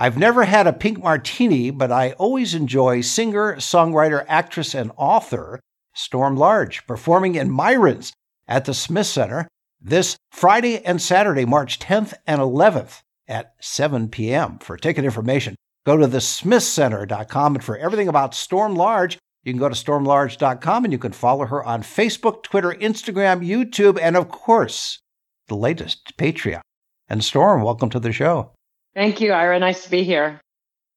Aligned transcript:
I've 0.00 0.16
never 0.16 0.44
had 0.44 0.68
a 0.68 0.72
pink 0.72 1.02
martini, 1.02 1.70
but 1.70 1.90
I 1.90 2.12
always 2.12 2.54
enjoy 2.54 3.00
singer, 3.00 3.56
songwriter, 3.56 4.24
actress, 4.28 4.72
and 4.72 4.92
author 4.96 5.58
Storm 5.92 6.36
Large 6.36 6.86
performing 6.86 7.34
in 7.34 7.50
Myron's 7.50 8.12
at 8.46 8.64
the 8.64 8.74
Smith 8.74 9.08
Center 9.08 9.48
this 9.80 10.16
Friday 10.30 10.84
and 10.84 11.02
Saturday, 11.02 11.44
March 11.44 11.80
10th 11.80 12.14
and 12.28 12.40
11th 12.40 13.00
at 13.26 13.54
7 13.60 14.08
p.m. 14.08 14.60
For 14.60 14.76
ticket 14.76 15.04
information, 15.04 15.56
go 15.84 15.96
to 15.96 16.06
thesmithcenter.com. 16.06 17.56
And 17.56 17.64
for 17.64 17.76
everything 17.76 18.06
about 18.06 18.36
Storm 18.36 18.76
Large, 18.76 19.18
you 19.42 19.52
can 19.52 19.58
go 19.58 19.68
to 19.68 19.74
stormlarge.com 19.74 20.84
and 20.84 20.92
you 20.92 20.98
can 20.98 21.12
follow 21.12 21.46
her 21.46 21.64
on 21.64 21.82
Facebook, 21.82 22.44
Twitter, 22.44 22.72
Instagram, 22.72 23.44
YouTube, 23.44 23.98
and 24.00 24.16
of 24.16 24.28
course, 24.28 25.00
the 25.48 25.56
latest, 25.56 26.16
Patreon. 26.16 26.60
And 27.08 27.24
Storm, 27.24 27.62
welcome 27.62 27.90
to 27.90 27.98
the 27.98 28.12
show. 28.12 28.52
Thank 28.98 29.20
you, 29.20 29.30
Ira. 29.30 29.60
Nice 29.60 29.84
to 29.84 29.90
be 29.92 30.02
here. 30.02 30.40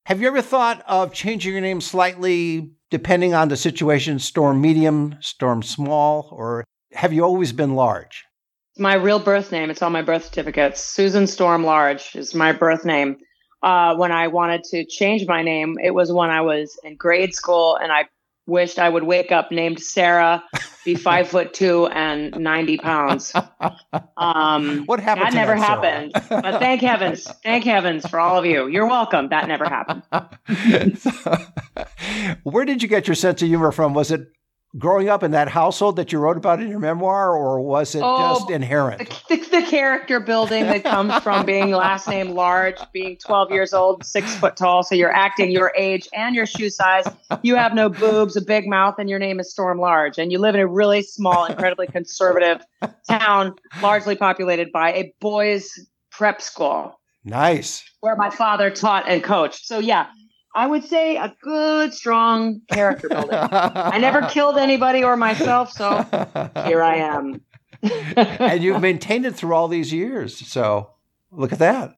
Have 0.06 0.20
you 0.20 0.26
ever 0.26 0.42
thought 0.42 0.82
of 0.88 1.12
changing 1.12 1.52
your 1.52 1.60
name 1.60 1.80
slightly 1.80 2.72
depending 2.90 3.32
on 3.32 3.46
the 3.46 3.56
situation, 3.56 4.18
storm 4.18 4.60
medium, 4.60 5.14
storm 5.20 5.62
small, 5.62 6.28
or 6.32 6.64
have 6.94 7.12
you 7.12 7.22
always 7.22 7.52
been 7.52 7.76
large? 7.76 8.24
My 8.76 8.94
real 8.94 9.20
birth 9.20 9.52
name, 9.52 9.70
it's 9.70 9.82
on 9.82 9.92
my 9.92 10.02
birth 10.02 10.24
certificate. 10.24 10.76
Susan 10.76 11.28
Storm 11.28 11.62
Large 11.62 12.16
is 12.16 12.34
my 12.34 12.50
birth 12.50 12.84
name. 12.84 13.18
Uh, 13.62 13.94
when 13.94 14.10
I 14.10 14.26
wanted 14.26 14.64
to 14.64 14.84
change 14.84 15.28
my 15.28 15.44
name, 15.44 15.76
it 15.80 15.94
was 15.94 16.12
when 16.12 16.28
I 16.28 16.40
was 16.40 16.76
in 16.82 16.96
grade 16.96 17.36
school 17.36 17.78
and 17.80 17.92
I 17.92 18.06
wished 18.46 18.78
I 18.78 18.88
would 18.88 19.04
wake 19.04 19.30
up 19.32 19.50
named 19.52 19.80
Sarah, 19.80 20.42
be 20.84 20.94
five 21.08 21.28
foot 21.28 21.54
two 21.54 21.86
and 21.86 22.36
90 22.38 22.78
pounds. 22.78 23.32
Um, 24.16 24.84
What 24.86 25.00
happened 25.00 25.26
That 25.28 25.34
never 25.34 25.54
that, 25.54 25.58
happened. 25.60 26.12
but 26.28 26.58
thank 26.58 26.80
heavens, 26.82 27.24
thank 27.44 27.64
heavens 27.64 28.06
for 28.08 28.18
all 28.18 28.38
of 28.38 28.44
you. 28.46 28.66
You're 28.66 28.88
welcome. 28.88 29.28
That 29.28 29.46
never 29.48 29.64
happened. 29.64 30.02
Where 32.42 32.64
did 32.64 32.82
you 32.82 32.88
get 32.88 33.06
your 33.06 33.14
sense 33.14 33.42
of 33.42 33.48
humor 33.48 33.72
from? 33.72 33.94
Was 33.94 34.10
it 34.10 34.22
growing 34.78 35.08
up 35.08 35.22
in 35.22 35.32
that 35.32 35.48
household 35.48 35.96
that 35.96 36.12
you 36.12 36.18
wrote 36.18 36.36
about 36.36 36.60
in 36.62 36.68
your 36.68 36.78
memoir, 36.78 37.34
or 37.36 37.60
was 37.60 37.94
it 37.94 38.00
Oh, 38.02 38.34
just 38.38 38.50
inherent? 38.50 39.08
the, 39.28 39.36
the, 39.36 39.60
the 39.60 39.62
character 39.62 40.18
building 40.18 40.64
that 40.66 40.82
comes 40.84 41.14
from 41.22 41.44
being 41.44 41.70
last 41.72 42.08
name 42.08 42.30
large, 42.30 42.76
being 42.92 43.16
12 43.18 43.50
years 43.50 43.74
old, 43.74 44.04
six 44.04 44.34
foot 44.36 44.56
tall. 44.56 44.82
So 44.82 44.94
you're 44.94 45.12
acting 45.14 45.50
your 45.50 45.72
age 45.76 46.08
and 46.14 46.34
your 46.34 46.46
shoe 46.46 46.70
size. 46.70 47.04
You 47.42 47.56
have 47.56 47.74
no 47.74 47.88
boobs, 47.88 48.36
a 48.36 48.40
big 48.42 48.66
mouth, 48.66 48.94
and 48.98 49.10
your 49.10 49.18
name 49.18 49.40
is 49.40 49.50
Storm 49.50 49.78
Large. 49.78 50.18
And 50.18 50.32
you 50.32 50.38
live 50.38 50.54
in 50.54 50.60
a 50.62 50.66
really 50.66 51.02
small, 51.02 51.44
incredibly 51.44 51.86
conservative 51.86 52.62
town, 53.08 53.54
largely 53.82 54.16
populated 54.16 54.72
by 54.72 54.92
a 54.94 55.12
boys' 55.20 55.70
prep 56.10 56.40
school 56.40 56.98
Nice. 57.24 57.84
where 58.00 58.16
my 58.16 58.30
father 58.30 58.70
taught 58.70 59.08
and 59.08 59.22
coached. 59.22 59.66
So 59.66 59.78
yeah, 59.78 60.06
I 60.54 60.66
would 60.66 60.84
say 60.84 61.16
a 61.16 61.34
good, 61.42 61.94
strong 61.94 62.60
character 62.70 63.08
building. 63.08 63.30
I 63.32 63.98
never 63.98 64.22
killed 64.30 64.58
anybody 64.58 65.02
or 65.02 65.16
myself, 65.16 65.72
so 65.72 66.04
here 66.66 66.82
I 66.82 66.96
am. 66.96 67.40
and 67.82 68.62
you've 68.62 68.80
maintained 68.80 69.26
it 69.26 69.34
through 69.34 69.54
all 69.54 69.68
these 69.68 69.92
years. 69.92 70.36
So 70.46 70.90
look 71.30 71.52
at 71.52 71.58
that. 71.60 71.94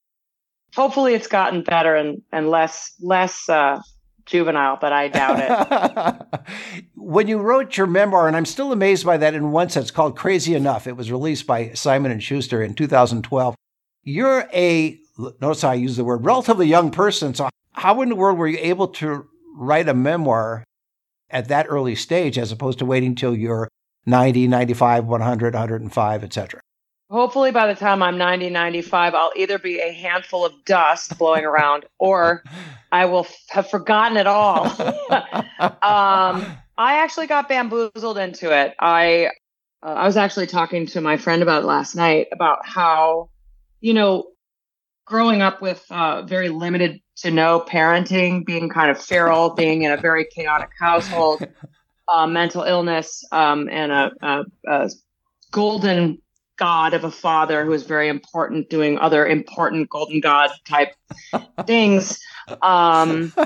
hopefully 0.74 1.14
it's 1.14 1.26
gotten 1.26 1.62
better 1.62 1.94
and, 1.96 2.22
and 2.32 2.48
less 2.48 2.94
less 3.00 3.48
uh, 3.48 3.80
juvenile, 4.24 4.78
but 4.80 4.92
I 4.92 5.08
doubt 5.08 5.40
it. 5.40 6.44
when 6.94 7.26
you 7.26 7.38
wrote 7.38 7.76
your 7.76 7.86
memoir, 7.86 8.28
and 8.28 8.36
I'm 8.36 8.46
still 8.46 8.72
amazed 8.72 9.04
by 9.04 9.16
that 9.18 9.34
in 9.34 9.50
one 9.52 9.68
sense, 9.68 9.90
called 9.90 10.16
Crazy 10.16 10.54
Enough. 10.54 10.86
It 10.86 10.96
was 10.96 11.10
released 11.10 11.46
by 11.46 11.72
Simon 11.74 12.12
and 12.12 12.22
Schuster 12.22 12.62
in 12.62 12.74
2012. 12.74 13.54
You're 14.04 14.48
a 14.52 14.98
notice 15.40 15.62
how 15.62 15.70
I 15.70 15.74
use 15.74 15.96
the 15.96 16.04
word 16.04 16.24
relatively 16.24 16.66
young 16.66 16.90
person. 16.90 17.34
So 17.34 17.48
how 17.74 18.00
in 18.02 18.08
the 18.08 18.14
world 18.14 18.38
were 18.38 18.48
you 18.48 18.58
able 18.60 18.88
to 18.88 19.26
write 19.56 19.88
a 19.88 19.94
memoir 19.94 20.64
at 21.30 21.48
that 21.48 21.66
early 21.68 21.94
stage 21.94 22.38
as 22.38 22.52
opposed 22.52 22.78
to 22.78 22.86
waiting 22.86 23.14
till 23.14 23.36
you're 23.36 23.68
90, 24.06 24.48
95, 24.48 25.06
100, 25.06 25.54
105, 25.54 26.24
etc.? 26.24 26.60
Hopefully 27.10 27.50
by 27.50 27.66
the 27.66 27.78
time 27.78 28.02
I'm 28.02 28.16
90, 28.16 28.50
95, 28.50 29.14
I'll 29.14 29.32
either 29.36 29.58
be 29.58 29.78
a 29.80 29.92
handful 29.92 30.44
of 30.44 30.52
dust 30.64 31.18
blowing 31.18 31.44
around 31.44 31.84
or 31.98 32.42
I 32.90 33.04
will 33.06 33.24
f- 33.24 33.36
have 33.50 33.68
forgotten 33.68 34.16
it 34.16 34.26
all. 34.26 34.64
um, 35.60 36.56
I 36.76 36.98
actually 37.02 37.26
got 37.26 37.48
bamboozled 37.48 38.18
into 38.18 38.50
it. 38.56 38.74
I 38.80 39.30
uh, 39.82 39.90
I 39.90 40.06
was 40.06 40.16
actually 40.16 40.46
talking 40.46 40.86
to 40.86 41.00
my 41.00 41.16
friend 41.16 41.42
about 41.42 41.62
it 41.62 41.66
last 41.66 41.94
night 41.94 42.28
about 42.32 42.66
how, 42.66 43.28
you 43.80 43.92
know, 43.92 44.24
growing 45.04 45.42
up 45.42 45.60
with 45.60 45.84
uh, 45.90 46.22
very 46.22 46.48
limited 46.48 47.00
to 47.16 47.30
no 47.30 47.60
parenting, 47.60 48.44
being 48.44 48.68
kind 48.68 48.90
of 48.90 49.00
feral, 49.02 49.54
being 49.54 49.82
in 49.82 49.92
a 49.92 49.96
very 49.96 50.26
chaotic 50.34 50.70
household, 50.78 51.46
uh, 52.08 52.26
mental 52.26 52.62
illness, 52.62 53.24
um, 53.32 53.68
and 53.70 53.92
a, 53.92 54.10
a, 54.22 54.44
a 54.66 54.90
golden 55.52 56.20
god 56.56 56.94
of 56.94 57.04
a 57.04 57.10
father 57.10 57.64
who 57.64 57.72
is 57.72 57.84
very 57.84 58.08
important, 58.08 58.68
doing 58.68 58.98
other 58.98 59.26
important 59.26 59.88
golden 59.88 60.20
god 60.20 60.50
type 60.68 60.92
things. 61.66 62.18
Um, 62.62 63.32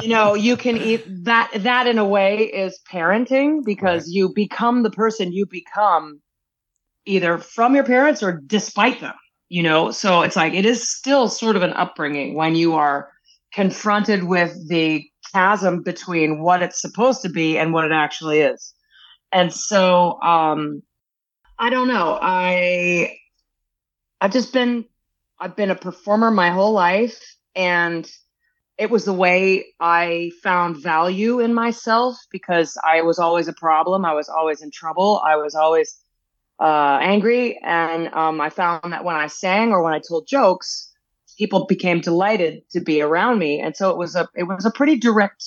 you 0.00 0.08
know 0.08 0.34
you 0.34 0.56
can 0.56 0.76
eat 0.76 1.04
that 1.24 1.50
that 1.54 1.86
in 1.86 1.98
a 1.98 2.04
way 2.04 2.38
is 2.38 2.80
parenting 2.90 3.64
because 3.64 4.10
you 4.10 4.32
become 4.34 4.82
the 4.82 4.90
person 4.90 5.32
you 5.32 5.46
become 5.46 6.20
either 7.04 7.38
from 7.38 7.74
your 7.74 7.84
parents 7.84 8.22
or 8.22 8.40
despite 8.46 9.00
them 9.00 9.14
you 9.52 9.62
know 9.62 9.90
so 9.90 10.22
it's 10.22 10.34
like 10.34 10.54
it 10.54 10.64
is 10.64 10.88
still 10.88 11.28
sort 11.28 11.56
of 11.56 11.62
an 11.62 11.74
upbringing 11.74 12.34
when 12.34 12.54
you 12.54 12.74
are 12.74 13.12
confronted 13.52 14.24
with 14.24 14.56
the 14.70 15.04
chasm 15.30 15.82
between 15.82 16.40
what 16.40 16.62
it's 16.62 16.80
supposed 16.80 17.20
to 17.20 17.28
be 17.28 17.58
and 17.58 17.74
what 17.74 17.84
it 17.84 17.92
actually 17.92 18.40
is 18.40 18.72
and 19.30 19.52
so 19.52 20.18
um 20.22 20.82
i 21.58 21.68
don't 21.68 21.88
know 21.88 22.18
i 22.22 23.14
i've 24.22 24.32
just 24.32 24.54
been 24.54 24.86
i've 25.38 25.54
been 25.54 25.70
a 25.70 25.76
performer 25.76 26.30
my 26.30 26.50
whole 26.50 26.72
life 26.72 27.20
and 27.54 28.10
it 28.78 28.90
was 28.90 29.04
the 29.04 29.12
way 29.12 29.66
I 29.80 30.32
found 30.42 30.82
value 30.82 31.40
in 31.40 31.52
myself 31.52 32.16
because 32.30 32.76
I 32.88 33.02
was 33.02 33.18
always 33.18 33.46
a 33.46 33.52
problem. 33.52 34.04
I 34.04 34.14
was 34.14 34.30
always 34.30 34.62
in 34.62 34.70
trouble. 34.72 35.22
I 35.24 35.36
was 35.36 35.54
always 35.54 36.01
uh, 36.60 36.98
angry. 37.00 37.58
And 37.62 38.08
um, 38.14 38.40
I 38.40 38.50
found 38.50 38.92
that 38.92 39.04
when 39.04 39.16
I 39.16 39.26
sang 39.26 39.70
or 39.72 39.82
when 39.82 39.92
I 39.92 40.00
told 40.06 40.26
jokes, 40.26 40.90
people 41.38 41.66
became 41.66 42.00
delighted 42.00 42.62
to 42.70 42.80
be 42.80 43.00
around 43.02 43.38
me. 43.38 43.60
And 43.60 43.76
so 43.76 43.90
it 43.90 43.96
was 43.96 44.14
a 44.16 44.28
it 44.34 44.44
was 44.44 44.64
a 44.66 44.70
pretty 44.70 44.96
direct 44.96 45.44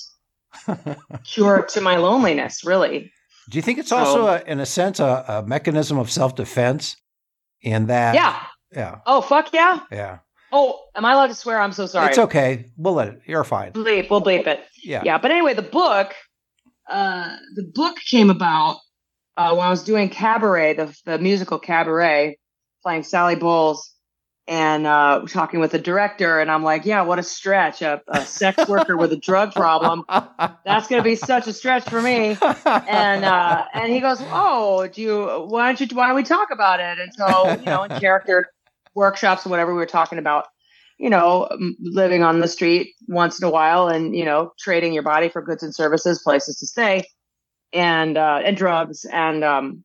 cure 1.24 1.62
to 1.66 1.80
my 1.80 1.96
loneliness, 1.96 2.64
really. 2.64 3.12
Do 3.48 3.58
you 3.58 3.62
think 3.62 3.78
it's 3.78 3.92
also, 3.92 4.26
a, 4.26 4.42
in 4.46 4.58
a 4.58 4.66
sense, 4.66 4.98
a, 4.98 5.24
a 5.28 5.42
mechanism 5.46 5.98
of 5.98 6.10
self 6.10 6.34
defense? 6.34 6.96
In 7.62 7.86
that, 7.86 8.14
Yeah. 8.14 8.36
yeah, 8.72 8.98
Oh 9.06 9.20
fuck 9.20 9.52
yeah. 9.52 9.80
yeah. 9.90 10.18
Oh, 10.52 10.78
am 10.94 11.04
I 11.04 11.12
allowed 11.14 11.28
to 11.28 11.34
swear? 11.34 11.58
I'm 11.60 11.72
so 11.72 11.86
sorry. 11.86 12.10
It's 12.10 12.18
okay. 12.18 12.70
We'll 12.76 12.94
let 12.94 13.08
it. 13.08 13.20
You're 13.26 13.42
fine. 13.44 13.72
bleep 13.72 14.08
we'll 14.10 14.22
bleep 14.22 14.46
it 14.46 14.60
Yeah. 14.84 15.02
yeah 15.04 15.18
but 15.18 15.30
anyway 15.32 15.54
the 15.54 15.62
book 15.62 16.12
uh 16.88 17.36
the 17.56 17.64
book 17.74 17.96
came 18.06 18.30
about 18.30 18.76
uh 19.36 19.54
when 19.54 19.66
i 19.66 19.70
was 19.70 19.84
doing 19.84 20.08
cabaret 20.08 20.74
the, 20.74 20.96
the 21.04 21.18
musical 21.18 21.58
cabaret 21.58 22.38
playing 22.82 23.02
sally 23.02 23.36
bowles 23.36 23.92
and 24.48 24.86
uh 24.86 25.24
talking 25.28 25.58
with 25.58 25.72
the 25.72 25.78
director 25.78 26.40
and 26.40 26.50
i'm 26.50 26.62
like 26.62 26.84
yeah 26.84 27.02
what 27.02 27.18
a 27.18 27.22
stretch 27.22 27.82
a, 27.82 28.00
a 28.08 28.24
sex 28.24 28.68
worker 28.68 28.96
with 28.96 29.12
a 29.12 29.16
drug 29.16 29.52
problem. 29.52 30.04
That's 30.64 30.86
going 30.86 31.02
to 31.02 31.02
be 31.02 31.16
such 31.16 31.46
a 31.48 31.52
stretch 31.52 31.88
for 31.88 32.00
me. 32.00 32.36
And 32.88 33.24
uh 33.24 33.64
and 33.74 33.92
he 33.92 34.00
goes 34.00 34.18
oh 34.20 34.86
do 34.86 35.02
you 35.02 35.24
why 35.48 35.66
don't 35.66 35.80
you 35.80 35.96
why 35.96 36.06
don't 36.06 36.16
we 36.16 36.22
talk 36.22 36.48
about 36.52 36.80
it? 36.80 36.98
And 36.98 37.12
so 37.14 37.50
you 37.58 37.66
know 37.66 37.82
in 37.82 37.98
character 37.98 38.46
workshops 38.94 39.46
or 39.46 39.50
whatever 39.50 39.72
we 39.72 39.78
were 39.78 39.86
talking 39.86 40.18
about 40.18 40.46
you 40.98 41.10
know 41.10 41.48
living 41.80 42.22
on 42.22 42.40
the 42.40 42.48
street 42.48 42.94
once 43.08 43.40
in 43.40 43.46
a 43.46 43.50
while 43.50 43.88
and 43.88 44.14
you 44.14 44.24
know 44.24 44.52
trading 44.58 44.92
your 44.92 45.02
body 45.02 45.28
for 45.28 45.42
goods 45.42 45.62
and 45.62 45.74
services 45.74 46.22
places 46.22 46.56
to 46.58 46.66
stay 46.66 47.04
and 47.76 48.18
uh 48.18 48.40
and 48.44 48.56
drugs 48.56 49.04
and 49.04 49.44
um 49.44 49.84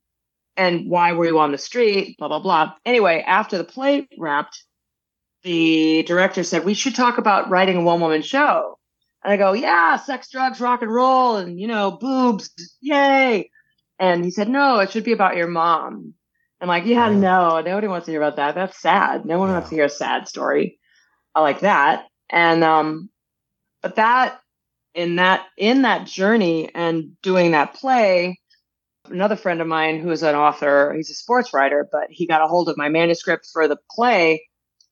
and 0.58 0.90
why 0.90 1.14
were 1.14 1.26
you 1.28 1.40
on 1.40 1.52
the 1.52 1.58
street 1.60 2.18
blah 2.18 2.30
blah 2.30 2.40
blah 2.40 2.74
anyway 2.86 3.24
after 3.28 3.58
the 3.58 3.66
play 3.66 4.08
wrapped 4.18 4.64
the 5.44 6.04
director 6.04 6.44
said 6.44 6.66
we 6.66 6.74
should 6.76 6.96
talk 6.96 7.18
about 7.18 7.50
writing 7.50 7.78
a 7.78 7.82
one 7.82 8.02
woman 8.02 8.22
show 8.22 8.78
And 9.24 9.34
I 9.34 9.38
go, 9.38 9.54
yeah, 9.54 9.98
sex, 9.98 10.30
drugs, 10.32 10.60
rock 10.62 10.82
and 10.84 10.94
roll, 10.94 11.38
and 11.38 11.60
you 11.60 11.68
know, 11.68 11.92
boobs, 11.92 12.52
yay. 12.82 13.52
And 14.00 14.26
he 14.26 14.32
said, 14.32 14.50
no, 14.50 14.80
it 14.80 14.92
should 14.92 15.04
be 15.04 15.14
about 15.14 15.38
your 15.38 15.48
mom. 15.48 16.16
I'm 16.62 16.68
like, 16.68 16.86
yeah, 16.86 17.10
no, 17.10 17.62
nobody 17.62 17.88
wants 17.88 18.06
to 18.06 18.12
hear 18.12 18.22
about 18.22 18.38
that. 18.38 18.56
That's 18.56 18.80
sad. 18.82 19.26
No 19.26 19.40
one 19.40 19.50
Yeah. 19.50 19.54
wants 19.54 19.70
to 19.70 19.76
hear 19.76 19.86
a 19.86 19.90
sad 19.90 20.28
story. 20.28 20.80
Like 21.36 21.62
that. 21.62 22.08
And 22.30 22.64
um, 22.64 23.10
but 23.84 23.96
that 23.98 24.41
in 24.94 25.16
that 25.18 25.46
in 25.58 25.84
that 25.84 26.06
journey 26.06 26.70
and 26.74 27.20
doing 27.22 27.52
that 27.52 27.74
play, 27.74 28.40
another 29.10 29.36
friend 29.36 29.62
of 29.62 29.68
mine 29.68 30.00
who's 30.00 30.24
an 30.24 30.36
author, 30.36 30.94
he's 30.96 31.10
a 31.10 31.14
sports 31.14 31.54
writer, 31.54 31.88
but 31.92 32.08
he 32.10 32.28
got 32.28 32.44
a 32.44 32.48
hold 32.48 32.70
of 32.70 32.78
my 32.78 32.90
manuscript 32.90 33.48
for 33.52 33.68
the 33.68 33.78
play 33.90 34.46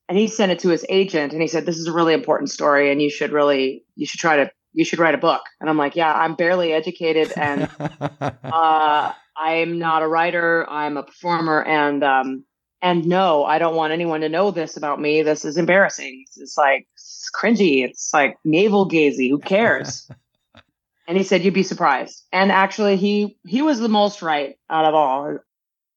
and 0.08 0.18
he 0.18 0.26
sent 0.26 0.52
it 0.52 0.58
to 0.60 0.68
his 0.68 0.84
agent 0.88 1.32
and 1.32 1.40
he 1.40 1.48
said, 1.48 1.66
This 1.66 1.78
is 1.78 1.86
a 1.86 1.92
really 1.92 2.14
important 2.14 2.50
story 2.50 2.90
and 2.90 3.00
you 3.00 3.10
should 3.10 3.32
really 3.32 3.84
you 3.94 4.06
should 4.06 4.20
try 4.20 4.36
to 4.36 4.50
you 4.72 4.84
should 4.84 4.98
write 4.98 5.14
a 5.14 5.18
book. 5.18 5.42
And 5.60 5.68
I'm 5.68 5.78
like, 5.78 5.96
Yeah, 5.96 6.12
I'm 6.12 6.34
barely 6.34 6.72
educated 6.72 7.32
and 7.36 7.68
uh, 8.20 9.12
I'm 9.40 9.78
not 9.78 10.02
a 10.02 10.08
writer. 10.08 10.68
I'm 10.68 10.96
a 10.96 11.02
performer, 11.02 11.62
and 11.62 12.04
um, 12.04 12.44
and 12.82 13.06
no, 13.06 13.44
I 13.44 13.58
don't 13.58 13.76
want 13.76 13.92
anyone 13.92 14.22
to 14.22 14.28
know 14.28 14.50
this 14.50 14.76
about 14.76 15.00
me. 15.00 15.22
This 15.22 15.44
is 15.44 15.56
embarrassing. 15.56 16.24
It's 16.36 16.56
like 16.56 16.86
it's 16.94 17.30
cringy. 17.34 17.84
It's 17.84 18.12
like 18.12 18.36
navel 18.44 18.88
gazy. 18.88 19.28
Who 19.30 19.38
cares? 19.38 20.10
and 21.06 21.18
he 21.18 21.24
said, 21.24 21.42
"You'd 21.42 21.54
be 21.54 21.62
surprised." 21.62 22.24
And 22.32 22.50
actually, 22.50 22.96
he 22.96 23.36
he 23.46 23.62
was 23.62 23.80
the 23.80 23.88
most 23.88 24.22
right 24.22 24.56
out 24.70 24.86
of 24.86 24.94
all. 24.94 25.38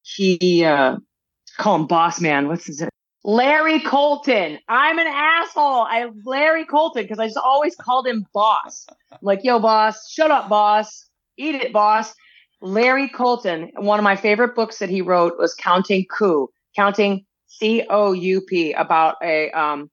He 0.02 0.64
uh, 0.64 0.96
call 1.56 1.76
him 1.76 1.86
boss 1.86 2.20
man. 2.20 2.48
What's 2.48 2.66
his? 2.66 2.80
Name? 2.80 2.90
Larry 3.26 3.80
Colton. 3.80 4.58
I'm 4.68 4.98
an 4.98 5.06
asshole. 5.06 5.86
I 5.88 6.10
Larry 6.24 6.66
Colton 6.66 7.04
because 7.04 7.18
I 7.18 7.26
just 7.26 7.38
always 7.38 7.74
called 7.74 8.06
him 8.06 8.26
boss. 8.34 8.86
I'm 9.10 9.18
like, 9.22 9.40
yo, 9.42 9.58
boss, 9.58 10.10
shut 10.10 10.30
up, 10.30 10.50
boss. 10.50 11.06
Eat 11.38 11.54
it, 11.54 11.72
boss. 11.72 12.14
Larry 12.60 13.08
Colton, 13.08 13.70
one 13.76 13.98
of 13.98 14.04
my 14.04 14.16
favorite 14.16 14.54
books 14.54 14.78
that 14.78 14.90
he 14.90 15.00
wrote 15.00 15.38
was 15.38 15.54
Counting 15.54 16.06
Coup, 16.06 16.48
counting 16.76 17.24
C 17.46 17.84
O 17.88 18.12
U 18.12 18.40
P, 18.42 18.72
about 18.72 19.16
a 19.22 19.50
um, 19.50 19.90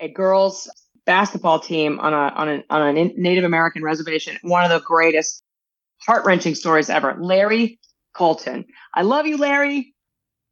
a 0.00 0.08
girls 0.08 0.70
basketball 1.04 1.60
team 1.60 1.98
on 2.00 2.12
a 2.12 2.16
on 2.16 2.48
a 2.48 2.64
on 2.70 2.96
a 2.96 3.04
Native 3.16 3.44
American 3.44 3.82
reservation. 3.82 4.36
One 4.42 4.64
of 4.64 4.70
the 4.70 4.80
greatest, 4.80 5.42
heart 6.06 6.24
wrenching 6.24 6.54
stories 6.54 6.90
ever. 6.90 7.16
Larry 7.20 7.78
Colton, 8.14 8.64
I 8.94 9.02
love 9.02 9.26
you, 9.26 9.36
Larry. 9.36 9.94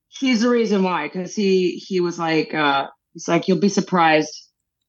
He's 0.08 0.42
the 0.42 0.48
reason 0.48 0.82
why, 0.82 1.06
because 1.06 1.34
he 1.34 1.72
he 1.72 2.00
was 2.00 2.18
like 2.18 2.52
uh, 2.52 2.88
he's 3.12 3.28
like 3.28 3.48
you'll 3.48 3.58
be 3.58 3.68
surprised 3.68 4.34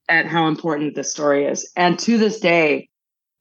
at 0.10 0.26
how 0.26 0.48
important 0.48 0.96
this 0.96 1.12
story 1.12 1.46
is, 1.46 1.72
and 1.76 1.98
to 2.00 2.18
this 2.18 2.40
day 2.40 2.90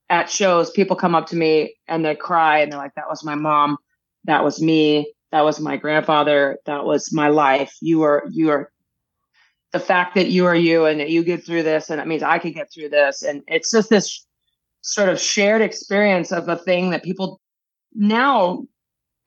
at 0.09 0.29
shows, 0.29 0.69
people 0.71 0.95
come 0.97 1.15
up 1.15 1.27
to 1.27 1.37
me 1.37 1.75
and 1.87 2.03
they 2.03 2.15
cry 2.15 2.59
and 2.59 2.71
they're 2.71 2.77
like, 2.77 2.93
that 2.95 3.09
was 3.09 3.23
my 3.23 3.35
mom. 3.35 3.77
That 4.25 4.43
was 4.43 4.61
me. 4.61 5.13
That 5.31 5.41
was 5.45 5.59
my 5.59 5.77
grandfather. 5.77 6.57
That 6.65 6.85
was 6.85 7.11
my 7.13 7.29
life. 7.29 7.75
You 7.81 8.03
are, 8.03 8.23
you 8.31 8.49
are 8.49 8.71
the 9.71 9.79
fact 9.79 10.15
that 10.15 10.27
you 10.27 10.45
are 10.45 10.55
you 10.55 10.85
and 10.85 10.99
that 10.99 11.09
you 11.09 11.23
get 11.23 11.45
through 11.45 11.63
this 11.63 11.89
and 11.89 12.01
it 12.01 12.07
means 12.07 12.23
I 12.23 12.39
can 12.39 12.51
get 12.51 12.71
through 12.73 12.89
this. 12.89 13.23
And 13.23 13.41
it's 13.47 13.71
just 13.71 13.89
this 13.89 14.25
sort 14.81 15.07
of 15.09 15.19
shared 15.19 15.61
experience 15.61 16.31
of 16.31 16.49
a 16.49 16.57
thing 16.57 16.89
that 16.89 17.03
people 17.03 17.39
now, 17.93 18.63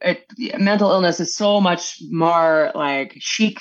it, 0.01 0.25
mental 0.59 0.91
illness 0.91 1.21
is 1.21 1.35
so 1.35 1.61
much 1.61 1.99
more 2.11 2.71
like 2.75 3.15
chic 3.19 3.57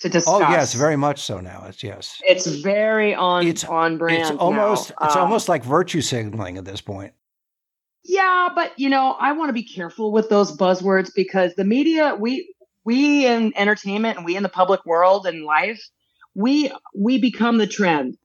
to 0.00 0.08
discuss. 0.08 0.34
oh 0.34 0.40
yes, 0.40 0.74
very 0.74 0.96
much 0.96 1.20
so 1.22 1.40
now. 1.40 1.64
It's 1.68 1.82
yes. 1.82 2.20
It's 2.26 2.46
very 2.46 3.14
on 3.14 3.46
It's- 3.46 3.64
on 3.64 3.98
brand. 3.98 4.20
It's 4.22 4.30
almost 4.32 4.90
now. 4.90 5.06
it's 5.06 5.16
Um, 5.16 5.22
almost 5.22 5.48
like 5.48 5.64
virtue 5.64 6.00
signaling 6.00 6.58
at 6.58 6.64
this 6.64 6.80
point. 6.80 7.12
Yeah, 8.04 8.48
but 8.54 8.72
you 8.78 8.88
know, 8.88 9.16
I 9.18 9.32
want 9.32 9.48
to 9.48 9.52
be 9.52 9.62
careful 9.62 10.12
with 10.12 10.28
those 10.28 10.56
buzzwords 10.56 11.10
because 11.14 11.54
the 11.54 11.64
media, 11.64 12.16
we 12.18 12.54
we 12.84 13.26
in 13.26 13.52
entertainment 13.56 14.16
and 14.16 14.26
we 14.26 14.36
in 14.36 14.42
the 14.42 14.48
public 14.48 14.84
world 14.84 15.26
and 15.26 15.44
life, 15.44 15.80
we 16.34 16.72
we 16.96 17.18
become 17.18 17.58
the 17.58 17.66
trend. 17.66 18.16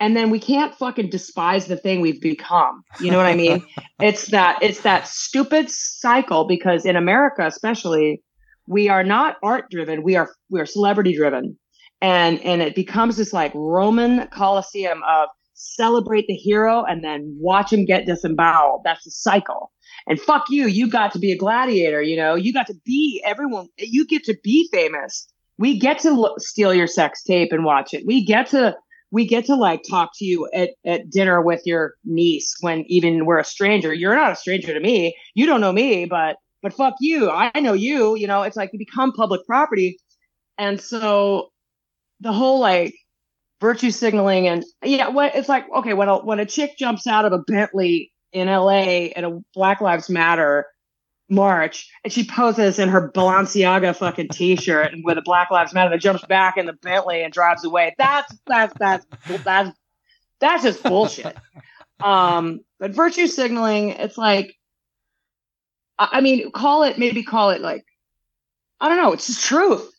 And 0.00 0.16
then 0.16 0.30
we 0.30 0.38
can't 0.38 0.72
fucking 0.76 1.10
despise 1.10 1.66
the 1.66 1.76
thing 1.76 2.00
we've 2.00 2.20
become. 2.20 2.84
You 3.00 3.10
know 3.10 3.16
what 3.16 3.26
I 3.26 3.34
mean? 3.34 3.66
it's 4.00 4.26
that 4.26 4.62
it's 4.62 4.82
that 4.82 5.08
stupid 5.08 5.70
cycle 5.70 6.46
because 6.46 6.86
in 6.86 6.94
America 6.96 7.44
especially, 7.46 8.22
we 8.66 8.88
are 8.88 9.02
not 9.02 9.36
art 9.42 9.70
driven, 9.70 10.02
we 10.02 10.16
are 10.16 10.30
we 10.50 10.60
are 10.60 10.66
celebrity 10.66 11.14
driven. 11.16 11.58
And 12.00 12.40
and 12.44 12.62
it 12.62 12.76
becomes 12.76 13.16
this 13.16 13.32
like 13.32 13.52
Roman 13.54 14.28
Colosseum 14.28 15.02
of 15.06 15.28
celebrate 15.58 16.26
the 16.28 16.34
hero 16.34 16.84
and 16.84 17.02
then 17.02 17.36
watch 17.40 17.72
him 17.72 17.84
get 17.84 18.06
disemboweled. 18.06 18.82
That's 18.84 19.04
the 19.04 19.10
cycle. 19.10 19.72
And 20.06 20.20
fuck 20.20 20.44
you, 20.48 20.66
you 20.66 20.88
got 20.88 21.12
to 21.12 21.18
be 21.18 21.32
a 21.32 21.36
gladiator, 21.36 22.00
you 22.00 22.16
know, 22.16 22.34
you 22.34 22.52
got 22.52 22.68
to 22.68 22.74
be 22.84 23.22
everyone, 23.24 23.68
you 23.76 24.06
get 24.06 24.24
to 24.24 24.36
be 24.42 24.68
famous. 24.70 25.28
We 25.58 25.78
get 25.78 25.98
to 26.00 26.12
lo- 26.12 26.36
steal 26.38 26.72
your 26.72 26.86
sex 26.86 27.24
tape 27.24 27.52
and 27.52 27.64
watch 27.64 27.92
it. 27.92 28.06
We 28.06 28.24
get 28.24 28.46
to, 28.50 28.76
we 29.10 29.26
get 29.26 29.46
to 29.46 29.56
like 29.56 29.82
talk 29.88 30.10
to 30.16 30.24
you 30.24 30.48
at, 30.54 30.70
at 30.86 31.10
dinner 31.10 31.42
with 31.42 31.62
your 31.64 31.94
niece 32.04 32.54
when 32.60 32.84
even 32.86 33.26
we're 33.26 33.38
a 33.38 33.44
stranger. 33.44 33.92
You're 33.92 34.14
not 34.14 34.32
a 34.32 34.36
stranger 34.36 34.72
to 34.72 34.80
me. 34.80 35.16
You 35.34 35.46
don't 35.46 35.60
know 35.60 35.72
me, 35.72 36.04
but, 36.04 36.36
but 36.62 36.74
fuck 36.74 36.94
you. 37.00 37.30
I 37.30 37.50
know 37.58 37.72
you, 37.72 38.14
you 38.14 38.26
know, 38.26 38.42
it's 38.42 38.56
like 38.56 38.70
you 38.72 38.78
become 38.78 39.12
public 39.12 39.44
property. 39.46 39.98
And 40.58 40.80
so 40.80 41.50
the 42.20 42.32
whole 42.32 42.60
like, 42.60 42.94
virtue 43.60 43.90
signaling. 43.90 44.48
And 44.48 44.64
yeah 44.82 45.08
what 45.08 45.34
it's 45.34 45.48
like 45.48 45.66
okay 45.76 45.94
when 45.94 46.08
a 46.08 46.18
when 46.18 46.40
a 46.40 46.46
chick 46.46 46.76
jumps 46.78 47.06
out 47.06 47.24
of 47.24 47.32
a 47.32 47.38
bentley 47.38 48.12
in 48.32 48.48
la 48.48 48.70
at 48.70 49.24
a 49.24 49.40
black 49.54 49.80
lives 49.80 50.10
matter 50.10 50.66
march 51.30 51.90
and 52.04 52.12
she 52.12 52.24
poses 52.24 52.78
in 52.78 52.88
her 52.88 53.10
balenciaga 53.10 53.94
fucking 53.94 54.28
t-shirt 54.28 54.92
and 54.92 55.04
with 55.04 55.18
a 55.18 55.22
black 55.22 55.50
lives 55.50 55.74
matter 55.74 55.90
that 55.90 56.00
jumps 56.00 56.24
back 56.24 56.56
in 56.56 56.64
the 56.66 56.72
bentley 56.72 57.22
and 57.22 57.32
drives 57.32 57.64
away. 57.64 57.94
That's 57.98 58.34
that's 58.46 58.74
that's 58.78 59.06
that's 59.44 59.70
that's 60.40 60.62
just 60.62 60.82
bullshit. 60.82 61.36
Um 62.00 62.60
but 62.78 62.92
virtue 62.92 63.26
signaling 63.26 63.90
it's 63.90 64.16
like 64.16 64.54
i, 65.98 66.08
I 66.12 66.20
mean 66.20 66.52
call 66.52 66.84
it 66.84 66.98
maybe 66.98 67.24
call 67.24 67.50
it 67.50 67.60
like 67.60 67.84
i 68.80 68.88
don't 68.88 68.98
know 68.98 69.12
it's 69.12 69.26
just 69.26 69.44
truth. 69.44 69.90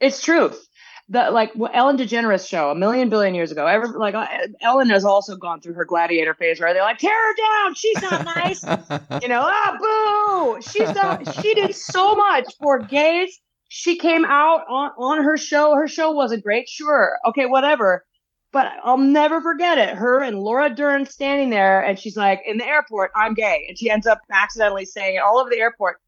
It's 0.00 0.22
truth 0.22 0.66
the 1.12 1.30
like 1.30 1.52
Ellen 1.74 1.98
DeGeneres 1.98 2.48
show 2.48 2.70
a 2.70 2.74
million 2.74 3.10
billion 3.10 3.34
years 3.34 3.52
ago. 3.52 3.66
Ever 3.66 3.86
like 3.98 4.14
Ellen 4.62 4.88
has 4.88 5.04
also 5.04 5.36
gone 5.36 5.60
through 5.60 5.74
her 5.74 5.84
gladiator 5.84 6.32
phase 6.32 6.58
where 6.58 6.72
they're 6.72 6.82
like, 6.82 6.98
tear 6.98 7.12
her 7.12 7.34
down. 7.36 7.74
She's 7.74 8.02
not 8.02 8.24
nice. 8.24 8.62
you 9.22 9.28
know, 9.28 9.42
ah, 9.44 9.76
boo. 9.78 10.62
She's 10.62 10.92
not. 10.94 11.34
She 11.42 11.54
did 11.54 11.74
so 11.74 12.14
much 12.14 12.46
for 12.58 12.78
gays. 12.78 13.38
She 13.68 13.98
came 13.98 14.24
out 14.24 14.62
on 14.68 14.90
on 14.96 15.22
her 15.22 15.36
show. 15.36 15.74
Her 15.74 15.86
show 15.86 16.12
wasn't 16.12 16.44
great. 16.44 16.68
Sure, 16.68 17.18
okay, 17.28 17.44
whatever. 17.44 18.04
But 18.50 18.72
I'll 18.82 18.98
never 18.98 19.40
forget 19.40 19.78
it. 19.78 19.90
Her 19.90 20.22
and 20.22 20.38
Laura 20.38 20.74
Dern 20.74 21.06
standing 21.06 21.50
there, 21.50 21.82
and 21.82 21.98
she's 21.98 22.18
like, 22.18 22.42
in 22.46 22.58
the 22.58 22.66
airport, 22.66 23.10
I'm 23.16 23.32
gay, 23.32 23.64
and 23.66 23.78
she 23.78 23.90
ends 23.90 24.06
up 24.06 24.20
accidentally 24.30 24.84
saying 24.84 25.16
it 25.16 25.22
all 25.22 25.38
over 25.38 25.48
the 25.48 25.58
airport. 25.58 26.01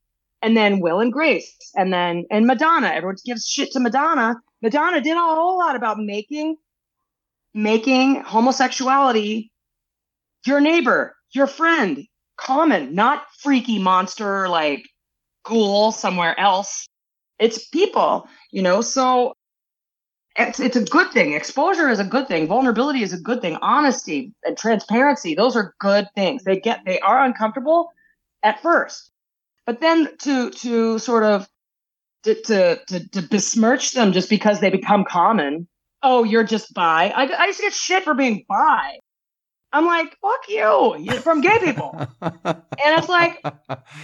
And 0.44 0.54
then 0.54 0.80
Will 0.80 1.00
and 1.00 1.10
Grace, 1.10 1.56
and 1.74 1.90
then 1.90 2.26
and 2.30 2.46
Madonna. 2.46 2.88
Everyone 2.88 3.16
gives 3.24 3.46
shit 3.46 3.72
to 3.72 3.80
Madonna. 3.80 4.36
Madonna 4.60 5.00
did 5.00 5.16
a 5.16 5.20
whole 5.20 5.58
lot 5.58 5.74
about 5.74 5.98
making 5.98 6.56
making 7.54 8.22
homosexuality 8.22 9.50
your 10.44 10.60
neighbor, 10.60 11.16
your 11.32 11.46
friend, 11.46 12.06
common, 12.36 12.94
not 12.94 13.24
freaky 13.38 13.78
monster 13.78 14.48
like 14.48 14.84
ghoul 15.44 15.92
somewhere 15.92 16.38
else. 16.38 16.86
It's 17.38 17.66
people, 17.68 18.28
you 18.50 18.60
know. 18.60 18.82
So 18.82 19.32
it's 20.36 20.60
it's 20.60 20.76
a 20.76 20.84
good 20.84 21.10
thing. 21.12 21.32
Exposure 21.32 21.88
is 21.88 22.00
a 22.00 22.04
good 22.04 22.28
thing. 22.28 22.48
Vulnerability 22.48 23.02
is 23.02 23.14
a 23.14 23.18
good 23.18 23.40
thing. 23.40 23.56
Honesty 23.62 24.34
and 24.44 24.58
transparency, 24.58 25.34
those 25.34 25.56
are 25.56 25.74
good 25.80 26.06
things. 26.14 26.44
They 26.44 26.60
get 26.60 26.80
they 26.84 27.00
are 27.00 27.24
uncomfortable 27.24 27.90
at 28.42 28.60
first. 28.60 29.10
But 29.66 29.80
then 29.80 30.08
to 30.18 30.50
to 30.50 30.98
sort 30.98 31.24
of 31.24 31.48
to, 32.24 32.34
to, 32.42 32.80
to, 32.88 33.08
to 33.10 33.22
besmirch 33.22 33.92
them 33.92 34.12
just 34.12 34.30
because 34.30 34.60
they 34.60 34.70
become 34.70 35.04
common. 35.04 35.68
Oh, 36.02 36.24
you're 36.24 36.44
just 36.44 36.72
bi. 36.74 37.12
I, 37.14 37.26
I 37.26 37.46
used 37.46 37.58
to 37.58 37.64
get 37.64 37.72
shit 37.74 38.02
for 38.04 38.14
being 38.14 38.44
bi. 38.48 38.98
I'm 39.72 39.86
like, 39.86 40.16
fuck 40.22 40.48
you, 40.48 40.96
you're 41.00 41.20
from 41.20 41.40
gay 41.40 41.58
people. 41.58 41.96
and 42.22 42.62
it's 42.78 43.08
like, 43.08 43.42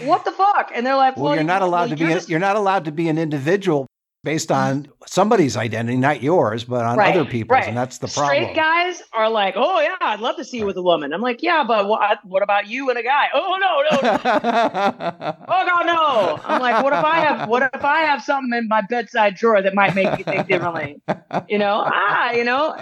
what 0.03 0.25
the 0.25 0.33
fuck? 0.33 0.73
And 0.75 0.85
they're 0.85 0.97
like, 0.97 1.17
well, 1.17 1.27
well, 1.27 1.35
you're 1.37 1.45
not 1.45 1.63
allowed 1.63 1.81
well, 1.81 1.89
to 1.91 1.97
be 1.97 2.01
you're 2.03 2.11
a, 2.11 2.15
just- 2.15 2.29
you're 2.29 2.41
not 2.41 2.57
allowed 2.57 2.87
to 2.87 2.93
be 2.93 3.09
an 3.09 3.19
individual 3.19 3.87
based 4.23 4.53
on 4.53 4.87
somebody's 5.07 5.57
identity, 5.57 5.97
not 5.97 6.23
yours, 6.23 6.65
but 6.65 6.85
on 6.85 6.99
Right, 6.99 7.17
other 7.17 7.29
people's, 7.29 7.57
right. 7.57 7.69
and 7.69 7.77
that's 7.77 7.99
the 7.99 8.09
problem. 8.09 8.37
Straight 8.37 8.55
guys 8.55 9.03
are 9.13 9.31
like, 9.31 9.55
oh 9.57 9.81
yeah, 9.81 9.97
I'd 10.01 10.21
love 10.21 10.37
to 10.37 10.45
see 10.45 10.59
you 10.59 10.67
with 10.67 10.77
a 10.77 10.83
woman. 10.83 11.13
I'm 11.13 11.23
like, 11.23 11.43
yeah, 11.43 11.65
but 11.67 11.89
what, 11.89 12.19
what 12.25 12.43
about 12.43 12.69
you 12.69 12.91
and 12.91 12.99
a 12.99 13.03
guy? 13.03 13.29
Oh 13.33 13.59
no, 13.59 13.83
no, 13.91 14.11
no. 14.11 15.37
Oh 15.53 15.67
god, 15.67 15.87
no! 15.87 16.41
I'm 16.45 16.61
like, 16.61 16.83
what 16.85 16.93
if 16.93 17.05
I 17.05 17.21
have 17.21 17.49
what 17.49 17.63
if 17.75 17.85
I 17.85 18.01
have 18.01 18.23
something 18.23 18.57
in 18.57 18.69
my 18.69 18.83
bedside 18.89 19.35
drawer 19.37 19.63
that 19.63 19.75
might 19.75 19.95
make 19.95 20.19
you 20.19 20.25
think 20.25 20.47
differently? 20.49 21.01
You 21.49 21.59
know, 21.59 21.83
ah, 21.87 22.33
you 22.33 22.45
know, 22.45 22.77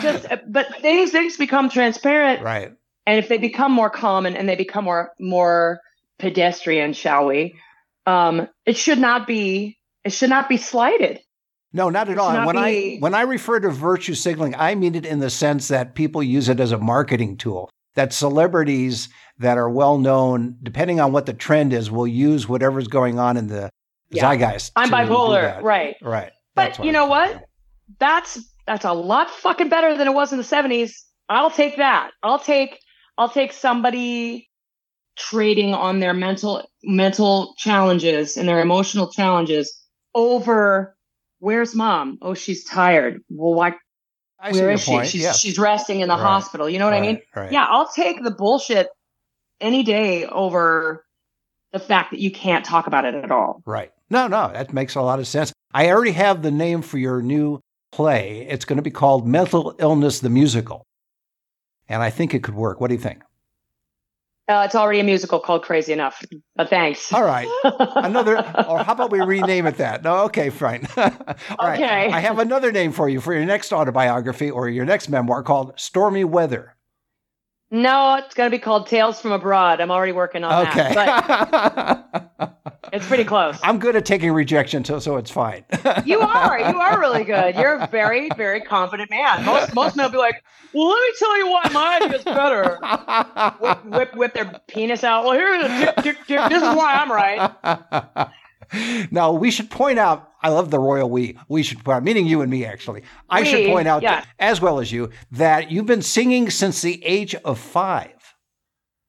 just 0.00 0.26
but 0.46 0.80
things 0.80 1.10
things 1.10 1.36
become 1.36 1.68
transparent 1.68 2.42
right. 2.42 2.72
and 3.06 3.18
if 3.18 3.28
they 3.28 3.38
become 3.38 3.72
more 3.72 3.90
common 3.90 4.36
and 4.36 4.48
they 4.48 4.56
become 4.56 4.84
more 4.84 5.12
more 5.18 5.80
pedestrian, 6.18 6.92
shall 6.92 7.26
we? 7.26 7.54
Um, 8.06 8.48
it 8.66 8.76
should 8.76 8.98
not 8.98 9.26
be 9.26 9.78
it 10.04 10.12
should 10.12 10.30
not 10.30 10.48
be 10.48 10.56
slighted. 10.56 11.20
No, 11.72 11.88
not 11.88 12.08
at 12.10 12.18
all. 12.18 12.44
when 12.46 12.56
be- 12.56 12.96
I 12.96 12.96
when 12.98 13.14
I 13.14 13.22
refer 13.22 13.58
to 13.60 13.70
virtue 13.70 14.14
signaling, 14.14 14.54
I 14.56 14.74
mean 14.74 14.94
it 14.94 15.06
in 15.06 15.20
the 15.20 15.30
sense 15.30 15.68
that 15.68 15.94
people 15.94 16.22
use 16.22 16.48
it 16.48 16.60
as 16.60 16.72
a 16.72 16.78
marketing 16.78 17.36
tool. 17.36 17.70
That 17.94 18.12
celebrities 18.12 19.08
that 19.38 19.58
are 19.58 19.70
well 19.70 19.98
known, 19.98 20.56
depending 20.62 21.00
on 21.00 21.12
what 21.12 21.26
the 21.26 21.32
trend 21.34 21.72
is, 21.72 21.90
will 21.90 22.06
use 22.06 22.48
whatever's 22.48 22.88
going 22.88 23.18
on 23.18 23.36
in 23.36 23.46
the 23.48 23.70
Yeah. 24.10 24.22
zeitgeist. 24.22 24.72
I'm 24.76 24.90
bipolar, 24.90 25.62
right? 25.62 25.96
Right. 26.02 26.32
But 26.54 26.78
you 26.78 26.86
I'm 26.86 26.92
know 26.92 27.06
what? 27.06 27.42
That's 27.98 28.38
that's 28.66 28.84
a 28.84 28.92
lot 28.92 29.30
fucking 29.30 29.68
better 29.70 29.96
than 29.96 30.06
it 30.06 30.14
was 30.14 30.32
in 30.32 30.38
the 30.38 30.44
70s. 30.44 30.92
I'll 31.28 31.50
take 31.50 31.76
that. 31.78 32.10
I'll 32.22 32.38
take 32.38 32.78
I'll 33.16 33.28
take 33.30 33.52
somebody 33.52 34.48
trading 35.16 35.74
on 35.74 36.00
their 36.00 36.14
mental 36.14 36.66
mental 36.82 37.54
challenges 37.58 38.36
and 38.36 38.48
their 38.48 38.60
emotional 38.60 39.10
challenges 39.10 39.78
over 40.14 40.96
where's 41.38 41.74
mom? 41.74 42.18
Oh, 42.22 42.34
she's 42.34 42.64
tired. 42.64 43.20
Well, 43.28 43.54
why 43.54 43.74
I 44.38 44.52
where 44.52 44.76
she? 44.78 44.90
point. 44.90 45.08
She's 45.08 45.22
yes. 45.22 45.40
she's 45.40 45.58
resting 45.58 46.00
in 46.00 46.08
the 46.08 46.14
Right. 46.14 46.22
hospital. 46.22 46.68
You 46.68 46.78
know 46.78 46.84
what 46.84 46.94
I 46.94 47.00
mean? 47.00 47.20
Right, 47.34 47.42
right. 47.44 47.52
Yeah, 47.52 47.66
I'll 47.68 47.88
take 47.88 48.22
the 48.22 48.30
bullshit 48.30 48.88
any 49.60 49.82
day 49.82 50.24
over 50.26 51.04
the 51.72 51.78
fact 51.78 52.10
that 52.10 52.20
you 52.20 52.30
can't 52.30 52.64
talk 52.64 52.86
about 52.86 53.04
it 53.04 53.14
at 53.14 53.30
all. 53.30 53.62
Right. 53.64 53.90
No, 54.10 54.26
no, 54.28 54.50
that 54.52 54.72
makes 54.72 54.94
a 54.94 55.00
lot 55.00 55.18
of 55.18 55.26
sense. 55.26 55.52
I 55.72 55.90
already 55.90 56.12
have 56.12 56.42
the 56.42 56.50
name 56.50 56.82
for 56.82 56.98
your 56.98 57.22
new 57.22 57.60
play. 57.92 58.46
It's 58.48 58.64
going 58.64 58.76
to 58.76 58.82
be 58.82 58.90
called 58.90 59.26
Mental 59.26 59.74
Illness 59.78 60.20
the 60.20 60.28
Musical. 60.28 60.84
And 61.88 62.02
I 62.02 62.10
think 62.10 62.34
it 62.34 62.42
could 62.42 62.54
work. 62.54 62.80
What 62.80 62.88
do 62.88 62.94
you 62.94 63.00
think? 63.00 63.22
Uh, 64.52 64.64
it's 64.64 64.74
already 64.74 65.00
a 65.00 65.04
musical 65.04 65.40
called 65.40 65.62
Crazy 65.62 65.92
Enough. 65.94 66.22
But 66.56 66.68
thanks. 66.68 67.10
All 67.12 67.24
right. 67.24 67.48
Another, 67.64 68.36
or 68.36 68.84
how 68.84 68.92
about 68.92 69.10
we 69.10 69.20
rename 69.20 69.66
it 69.66 69.78
that? 69.78 70.02
No, 70.02 70.24
okay, 70.24 70.50
fine. 70.50 70.86
All 70.96 71.10
right. 71.60 71.80
Okay. 71.80 72.12
I 72.12 72.20
have 72.20 72.38
another 72.38 72.70
name 72.70 72.92
for 72.92 73.08
you 73.08 73.20
for 73.20 73.32
your 73.32 73.46
next 73.46 73.72
autobiography 73.72 74.50
or 74.50 74.68
your 74.68 74.84
next 74.84 75.08
memoir 75.08 75.42
called 75.42 75.72
Stormy 75.76 76.24
Weather. 76.24 76.76
No, 77.74 78.16
it's 78.16 78.34
going 78.34 78.50
to 78.50 78.54
be 78.54 78.60
called 78.60 78.86
Tales 78.86 79.18
from 79.18 79.32
Abroad. 79.32 79.80
I'm 79.80 79.90
already 79.90 80.12
working 80.12 80.44
on 80.44 80.66
Okay. 80.68 80.92
that. 80.94 82.28
But 82.38 82.58
it's 82.92 83.06
pretty 83.06 83.24
close. 83.24 83.58
I'm 83.62 83.78
good 83.78 83.96
at 83.96 84.04
taking 84.04 84.30
rejection, 84.32 84.84
so, 84.84 84.98
so 84.98 85.16
it's 85.16 85.30
fine. 85.30 85.64
You 86.04 86.20
are. 86.20 86.58
You 86.58 86.78
are 86.80 87.00
really 87.00 87.24
good. 87.24 87.54
You're 87.54 87.76
a 87.78 87.86
very, 87.86 88.28
very 88.36 88.60
confident 88.60 89.08
man. 89.10 89.44
Most 89.46 89.74
most 89.74 89.96
men 89.96 90.04
will 90.06 90.12
be 90.12 90.18
like, 90.18 90.42
"Well, 90.74 90.88
let 90.88 91.00
me 91.00 91.12
tell 91.18 91.38
you 91.38 91.46
why 91.50 91.62
my 91.72 92.00
idea's 92.02 92.24
better." 92.24 92.78
Whip, 93.60 93.84
whip, 93.84 94.16
whip 94.16 94.34
their 94.34 94.60
penis 94.68 95.02
out. 95.04 95.24
Well, 95.24 95.32
here's 95.32 95.64
tick, 96.02 96.16
tick. 96.26 96.48
This 96.50 96.62
is 96.62 96.74
why 96.76 96.94
I'm 96.94 97.10
right. 97.10 98.28
now, 99.10 99.32
we 99.32 99.50
should 99.50 99.70
point 99.70 99.98
out, 99.98 100.30
I 100.42 100.48
love 100.48 100.70
the 100.70 100.78
royal 100.78 101.08
we. 101.08 101.38
We 101.48 101.62
should 101.62 101.84
point 101.84 101.96
out, 101.96 102.04
meaning 102.04 102.26
you 102.26 102.40
and 102.40 102.50
me, 102.50 102.64
actually. 102.64 103.02
I 103.30 103.44
should 103.44 103.66
point 103.66 103.88
out, 103.88 104.02
yeah. 104.02 104.24
as 104.38 104.60
well 104.60 104.80
as 104.80 104.90
you, 104.90 105.10
that 105.32 105.70
you've 105.70 105.86
been 105.86 106.02
singing 106.02 106.50
since 106.50 106.82
the 106.82 107.04
age 107.04 107.34
of 107.34 107.58
five. 107.58 108.34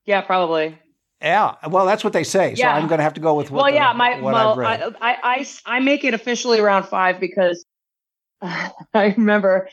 Yeah, 0.06 0.20
probably. 0.20 0.78
Yeah, 1.20 1.54
well, 1.68 1.86
that's 1.86 2.04
what 2.04 2.12
they 2.12 2.24
say. 2.24 2.54
So 2.54 2.60
Yeah. 2.60 2.74
I'm 2.74 2.86
going 2.86 2.98
to 2.98 3.04
have 3.04 3.14
to 3.14 3.20
go 3.20 3.34
with 3.34 3.50
what, 3.50 3.62
well, 3.62 3.72
the- 3.72 3.76
yeah, 3.78 3.92
my 3.94 4.20
well. 4.20 4.60
I, 4.60 4.90
I, 5.00 5.16
I, 5.22 5.46
I 5.64 5.80
make 5.80 6.04
it 6.04 6.12
officially 6.12 6.60
around 6.60 6.84
five 6.84 7.18
because 7.18 7.64
I 8.42 9.14
remember 9.16 9.68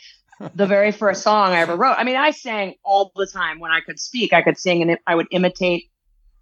the 0.55 0.65
very 0.65 0.91
first 0.91 1.23
song 1.23 1.51
I 1.51 1.59
ever 1.59 1.75
wrote. 1.75 1.95
I 1.97 2.03
mean, 2.05 2.15
I 2.15 2.31
sang 2.31 2.75
all 2.83 3.11
the 3.15 3.27
time 3.27 3.59
when 3.59 3.71
I 3.71 3.81
could 3.81 3.99
speak. 3.99 4.33
I 4.33 4.41
could 4.41 4.57
sing 4.57 4.81
and 4.81 4.97
I 5.05 5.15
would 5.15 5.27
imitate 5.31 5.89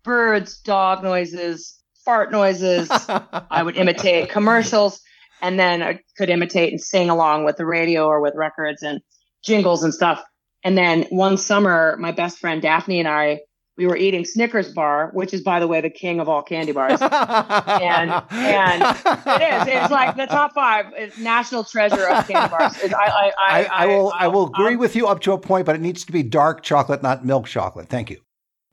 birds, 0.04 0.60
dog 0.60 1.04
noises, 1.04 1.79
fart 2.10 2.32
noises. 2.32 2.90
I 3.52 3.62
would 3.62 3.78
imitate 3.78 4.30
commercials, 4.30 5.00
and 5.44 5.60
then 5.60 5.84
I 5.84 6.00
could 6.18 6.30
imitate 6.32 6.72
and 6.72 6.82
sing 6.82 7.10
along 7.10 7.46
with 7.46 7.58
the 7.58 7.68
radio 7.68 8.08
or 8.08 8.20
with 8.20 8.34
records 8.36 8.82
and 8.82 9.00
jingles 9.44 9.84
and 9.84 9.94
stuff. 9.94 10.24
And 10.64 10.76
then 10.76 11.04
one 11.12 11.38
summer, 11.38 11.96
my 12.00 12.12
best 12.12 12.40
friend 12.40 12.62
Daphne 12.64 12.98
and 13.00 13.08
I, 13.08 13.42
we 13.78 13.86
were 13.86 13.96
eating 13.96 14.26
Snickers 14.26 14.74
bar, 14.74 15.12
which 15.14 15.34
is, 15.36 15.42
by 15.42 15.60
the 15.62 15.68
way, 15.68 15.80
the 15.82 15.90
king 15.90 16.20
of 16.20 16.28
all 16.28 16.42
candy 16.42 16.72
bars. 16.74 17.00
and- 17.00 18.12
and 18.32 18.82
It 18.82 19.68
is. 19.68 19.68
It's 19.68 19.92
like 19.92 20.18
the 20.18 20.26
top 20.26 20.54
five. 20.54 20.88
It's 20.98 21.18
national 21.20 21.64
treasure 21.64 22.10
of 22.10 22.28
candy 22.28 22.50
bars. 22.50 22.74
It's, 22.84 22.94
I, 22.94 23.06
I, 23.06 23.32
I, 23.38 23.64
I, 23.64 23.68
I 23.72 23.86
will 23.86 24.14
I 24.18 24.28
will 24.28 24.48
agree 24.48 24.74
I'm, 24.74 24.80
with 24.80 24.96
you 24.98 25.08
up 25.08 25.22
to 25.22 25.32
a 25.34 25.38
point, 25.38 25.66
but 25.68 25.76
it 25.76 25.82
needs 25.82 26.04
to 26.06 26.12
be 26.12 26.24
dark 26.24 26.64
chocolate, 26.64 27.04
not 27.04 27.24
milk 27.24 27.46
chocolate. 27.46 27.88
Thank 27.88 28.10
you. 28.10 28.20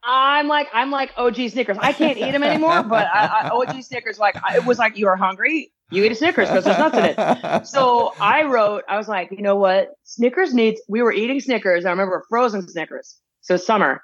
I'm 0.08 0.46
like 0.48 0.68
I'm 0.72 0.90
like 0.90 1.12
OG 1.16 1.50
Snickers. 1.50 1.76
I 1.80 1.92
can't 1.92 2.16
eat 2.16 2.30
them 2.30 2.42
anymore, 2.44 2.82
but 2.84 3.06
I, 3.12 3.26
I, 3.26 3.48
OG 3.50 3.82
Snickers. 3.82 4.18
Like 4.18 4.36
I- 4.42 4.56
it 4.56 4.64
was 4.64 4.78
like 4.78 4.96
you 4.96 5.08
are 5.08 5.16
hungry, 5.16 5.72
you 5.90 6.04
eat 6.04 6.12
a 6.12 6.14
Snickers 6.14 6.48
because 6.48 6.64
there's 6.64 6.78
nuts 6.78 6.96
in 6.96 7.04
it. 7.04 7.66
So 7.66 8.14
I 8.20 8.44
wrote, 8.44 8.84
I 8.88 8.96
was 8.98 9.08
like, 9.08 9.30
you 9.32 9.42
know 9.42 9.56
what? 9.56 9.88
Snickers 10.04 10.54
needs. 10.54 10.80
We 10.88 11.02
were 11.02 11.12
eating 11.12 11.40
Snickers. 11.40 11.84
I 11.84 11.90
remember 11.90 12.25
frozen 12.28 12.66
Snickers. 12.68 13.16
So 13.40 13.56
summer, 13.56 14.00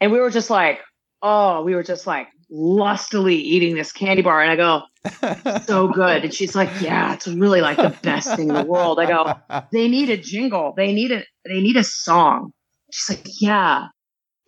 and 0.00 0.10
we 0.12 0.18
were 0.20 0.30
just 0.30 0.50
like, 0.50 0.80
oh, 1.22 1.62
we 1.62 1.74
were 1.74 1.82
just 1.84 2.06
like 2.06 2.28
lustily 2.50 3.36
eating 3.36 3.74
this 3.74 3.92
candy 3.92 4.22
bar, 4.22 4.42
and 4.42 4.50
I 4.50 4.56
go, 4.56 5.60
so 5.64 5.88
good. 5.88 6.24
And 6.24 6.34
she's 6.34 6.54
like, 6.54 6.70
yeah, 6.80 7.14
it's 7.14 7.26
really 7.28 7.60
like 7.60 7.76
the 7.76 7.96
best 8.02 8.34
thing 8.36 8.48
in 8.48 8.54
the 8.54 8.64
world. 8.64 8.98
I 9.00 9.06
go, 9.06 9.64
they 9.72 9.88
need 9.88 10.10
a 10.10 10.16
jingle. 10.16 10.74
They 10.76 10.92
need 10.92 11.12
a 11.12 11.24
they 11.44 11.60
need 11.60 11.76
a 11.76 11.84
song. 11.84 12.52
She's 12.92 13.16
like, 13.16 13.26
yeah. 13.40 13.86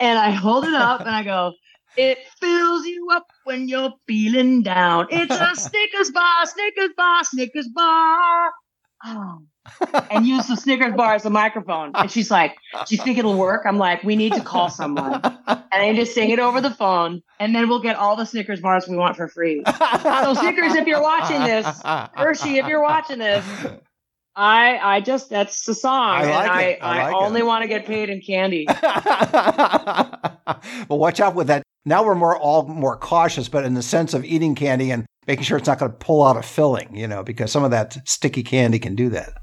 And 0.01 0.19
I 0.19 0.31
hold 0.31 0.65
it 0.65 0.75
up 0.75 1.01
and 1.01 1.11
I 1.11 1.25
go, 1.25 1.53
it 1.97 2.19
fills 2.41 2.87
you 2.87 3.09
up 3.13 3.27
when 3.45 3.69
you're 3.69 3.93
feeling 4.07 4.63
down. 4.63 5.09
It's 5.11 5.35
a 5.35 5.55
Snickers 5.55 6.11
bar, 6.11 6.47
Snickers 6.47 6.91
bar, 6.97 7.25
Snickers 7.25 7.69
bar. 7.69 8.51
Oh. 9.05 9.43
And 10.11 10.27
use 10.27 10.47
the 10.47 10.57
Snickers 10.57 10.95
bar 10.95 11.15
as 11.15 11.25
a 11.25 11.31
microphone. 11.31 11.91
And 11.95 12.11
she's 12.11 12.31
like, 12.31 12.57
Do 12.87 12.95
you 12.95 13.03
think 13.03 13.19
it'll 13.19 13.37
work? 13.37 13.65
I'm 13.67 13.79
like, 13.79 14.03
We 14.03 14.17
need 14.17 14.33
to 14.35 14.41
call 14.41 14.71
someone. 14.71 15.21
And 15.47 15.83
I 15.83 15.95
just 15.95 16.15
sing 16.15 16.31
it 16.31 16.39
over 16.39 16.61
the 16.61 16.71
phone, 16.71 17.23
and 17.39 17.55
then 17.55 17.69
we'll 17.69 17.83
get 17.83 17.97
all 17.97 18.17
the 18.17 18.25
Snickers 18.25 18.61
bars 18.61 18.89
we 18.89 18.97
want 18.97 19.17
for 19.17 19.29
free. 19.29 19.63
So, 20.03 20.35
Snickers, 20.35 20.75
if 20.75 20.87
you're 20.87 21.03
watching 21.03 21.41
this, 21.45 21.67
Hershey, 22.15 22.57
if 22.59 22.67
you're 22.67 22.83
watching 22.83 23.19
this, 23.19 23.45
I 24.39 24.79
I 24.79 25.01
just 25.01 25.31
that's 25.31 25.65
the 25.65 25.75
song. 25.75 26.11
I 26.11 26.31
like 26.31 26.51
and 26.51 26.61
it. 26.61 26.79
I, 26.81 26.87
I 26.87 26.99
I, 26.99 27.03
like 27.11 27.13
it. 27.13 27.27
only 27.27 27.43
want 27.43 27.63
to 27.63 27.69
get 27.69 27.87
paid 27.87 28.09
in 28.09 28.21
candy. 28.21 28.67
well, 30.89 30.99
watch 30.99 31.19
out 31.19 31.35
with 31.35 31.49
that. 31.49 31.65
Now 31.85 32.05
we're 32.05 32.15
more 32.15 32.39
all 32.39 32.65
more 32.67 32.97
cautious, 32.97 33.49
but 33.49 33.65
in 33.65 33.75
the 33.75 33.83
sense 33.83 34.15
of 34.15 34.25
eating 34.25 34.55
candy 34.55 34.93
and 34.93 35.07
making 35.27 35.43
sure 35.43 35.59
it's 35.59 35.67
not 35.67 35.81
going 35.81 35.91
to 35.91 35.99
pull 35.99 36.25
out 36.25 36.37
a 36.37 36.43
filling, 36.43 36.95
you 36.95 37.09
know, 37.09 37.25
because 37.25 37.51
some 37.51 37.65
of 37.65 37.73
that 37.73 37.97
sticky 38.09 38.45
candy 38.45 38.79
can 38.79 38.95
do 38.95 39.09
that. 39.11 39.35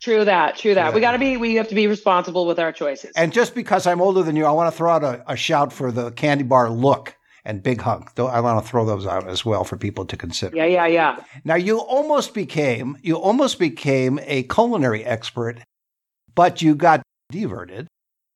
True 0.00 0.24
that, 0.26 0.56
true 0.56 0.74
that. 0.74 0.92
We 0.92 1.00
gotta 1.00 1.18
be 1.18 1.38
we 1.38 1.54
have 1.54 1.68
to 1.68 1.74
be 1.74 1.86
responsible 1.86 2.46
with 2.46 2.58
our 2.58 2.72
choices. 2.72 3.12
And 3.16 3.32
just 3.32 3.54
because 3.54 3.86
I'm 3.86 4.02
older 4.02 4.22
than 4.22 4.36
you, 4.36 4.44
I 4.44 4.50
want 4.50 4.70
to 4.70 4.76
throw 4.76 4.92
out 4.92 5.02
a, 5.02 5.24
a 5.26 5.36
shout 5.36 5.72
for 5.72 5.90
the 5.90 6.10
candy 6.10 6.44
bar 6.44 6.68
look 6.68 7.15
and 7.46 7.62
big 7.62 7.80
hunk. 7.80 8.14
Though 8.16 8.26
I 8.26 8.40
want 8.40 8.62
to 8.62 8.68
throw 8.68 8.84
those 8.84 9.06
out 9.06 9.26
as 9.28 9.44
well 9.44 9.64
for 9.64 9.76
people 9.76 10.04
to 10.04 10.16
consider. 10.16 10.56
yeah, 10.56 10.66
yeah, 10.66 10.86
yeah. 10.86 11.24
Now 11.44 11.54
you 11.54 11.78
almost 11.78 12.34
became 12.34 12.98
you 13.02 13.16
almost 13.16 13.58
became 13.58 14.18
a 14.24 14.42
culinary 14.44 15.04
expert, 15.04 15.60
but 16.34 16.60
you 16.60 16.74
got 16.74 17.02
diverted 17.30 17.86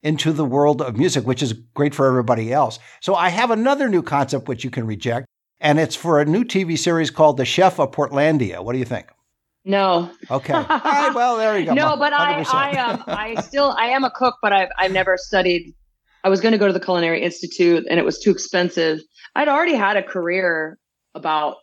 into 0.02 0.32
the 0.32 0.44
world 0.44 0.80
of 0.80 0.96
music, 0.96 1.26
which 1.26 1.42
is 1.42 1.52
great 1.74 1.94
for 1.94 2.06
everybody 2.06 2.52
else. 2.52 2.78
So 3.00 3.14
I 3.14 3.28
have 3.28 3.50
another 3.50 3.88
new 3.88 4.02
concept 4.02 4.48
which 4.48 4.64
you 4.64 4.70
can 4.70 4.86
reject, 4.86 5.26
and 5.60 5.78
it's 5.78 5.96
for 5.96 6.20
a 6.20 6.24
new 6.24 6.44
TV 6.44 6.78
series 6.78 7.10
called 7.10 7.36
The 7.36 7.44
Chef 7.44 7.78
of 7.78 7.90
Portlandia. 7.90 8.64
What 8.64 8.72
do 8.72 8.78
you 8.78 8.86
think? 8.86 9.08
No. 9.64 10.10
Okay. 10.30 10.54
All 10.54 10.64
right, 10.64 11.12
well, 11.14 11.36
there 11.36 11.58
you 11.58 11.66
go. 11.66 11.74
No, 11.74 11.96
but 11.96 12.14
I 12.14 12.42
100%. 12.42 12.54
I 12.54 12.78
um 12.78 13.04
I 13.06 13.34
still 13.42 13.74
I 13.78 13.86
am 13.86 14.04
a 14.04 14.10
cook, 14.10 14.36
but 14.40 14.52
I've 14.52 14.70
I've 14.78 14.92
never 14.92 15.16
studied. 15.18 15.74
I 16.24 16.28
was 16.28 16.40
going 16.40 16.52
to 16.52 16.58
go 16.58 16.66
to 16.66 16.72
the 16.72 16.80
Culinary 16.80 17.22
Institute, 17.22 17.86
and 17.88 17.98
it 17.98 18.04
was 18.04 18.18
too 18.18 18.30
expensive. 18.30 19.00
I'd 19.34 19.48
already 19.48 19.74
had 19.74 19.96
a 19.96 20.02
career 20.02 20.78
about 21.14 21.56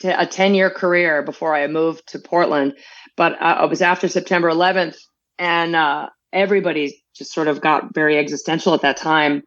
t- 0.00 0.08
a 0.08 0.26
ten 0.26 0.54
year 0.54 0.70
career 0.70 1.22
before 1.22 1.54
I 1.54 1.66
moved 1.66 2.08
to 2.08 2.18
Portland, 2.18 2.74
but 3.16 3.40
uh, 3.40 3.60
it 3.64 3.70
was 3.70 3.82
after 3.82 4.08
September 4.08 4.50
11th, 4.50 4.96
and 5.38 5.76
uh, 5.76 6.08
everybody 6.32 7.02
just 7.14 7.32
sort 7.32 7.48
of 7.48 7.60
got 7.60 7.94
very 7.94 8.18
existential 8.18 8.74
at 8.74 8.82
that 8.82 8.96
time. 8.96 9.42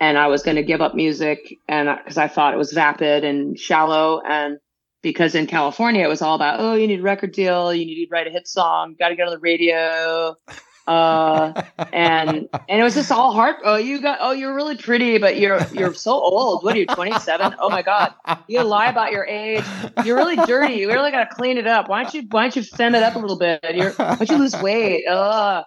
And 0.00 0.16
I 0.16 0.28
was 0.28 0.42
going 0.42 0.56
to 0.56 0.62
give 0.62 0.80
up 0.80 0.94
music, 0.94 1.54
and 1.68 1.88
because 1.98 2.18
I 2.18 2.28
thought 2.28 2.54
it 2.54 2.58
was 2.58 2.72
vapid 2.72 3.24
and 3.24 3.58
shallow, 3.58 4.20
and 4.20 4.58
because 5.02 5.34
in 5.34 5.46
California 5.46 6.04
it 6.04 6.08
was 6.08 6.22
all 6.22 6.34
about 6.34 6.60
oh 6.60 6.74
you 6.74 6.86
need 6.86 7.00
a 7.00 7.02
record 7.02 7.32
deal, 7.32 7.72
you 7.72 7.86
need 7.86 8.04
to 8.04 8.10
write 8.10 8.26
a 8.26 8.30
hit 8.30 8.48
song, 8.48 8.96
got 8.98 9.10
to 9.10 9.16
get 9.16 9.26
on 9.26 9.32
the 9.32 9.38
radio, 9.38 10.34
uh, 10.88 11.52
and 11.92 12.48
and 12.68 12.80
it 12.80 12.84
was 12.84 12.94
just 12.94 13.12
all 13.12 13.32
heart. 13.32 13.58
Oh 13.64 13.76
you 13.76 14.00
got 14.02 14.18
oh 14.22 14.32
you're 14.32 14.54
really 14.54 14.76
pretty, 14.76 15.18
but 15.18 15.38
you're 15.38 15.60
you're 15.72 15.94
so 15.94 16.12
old. 16.12 16.64
What 16.64 16.76
are 16.76 16.80
you 16.80 16.86
27? 16.86 17.54
Oh 17.60 17.70
my 17.70 17.82
god, 17.82 18.14
you 18.48 18.62
lie 18.64 18.88
about 18.90 19.12
your 19.12 19.26
age. 19.26 19.66
You're 20.04 20.16
really 20.16 20.36
dirty. 20.38 20.74
You 20.76 20.88
really 20.88 21.12
got 21.12 21.28
to 21.28 21.34
clean 21.36 21.58
it 21.58 21.68
up. 21.68 21.88
Why 21.88 22.02
don't 22.04 22.14
you 22.14 22.24
why 22.30 22.44
don't 22.44 22.56
you 22.56 22.64
fem 22.64 22.94
it 22.96 23.02
up 23.04 23.16
a 23.16 23.20
little 23.20 23.38
bit? 23.38 23.60
You're, 23.74 23.92
why 23.92 24.16
don't 24.16 24.30
you 24.30 24.38
lose 24.38 24.56
weight? 24.56 25.04
Ugh. 25.08 25.64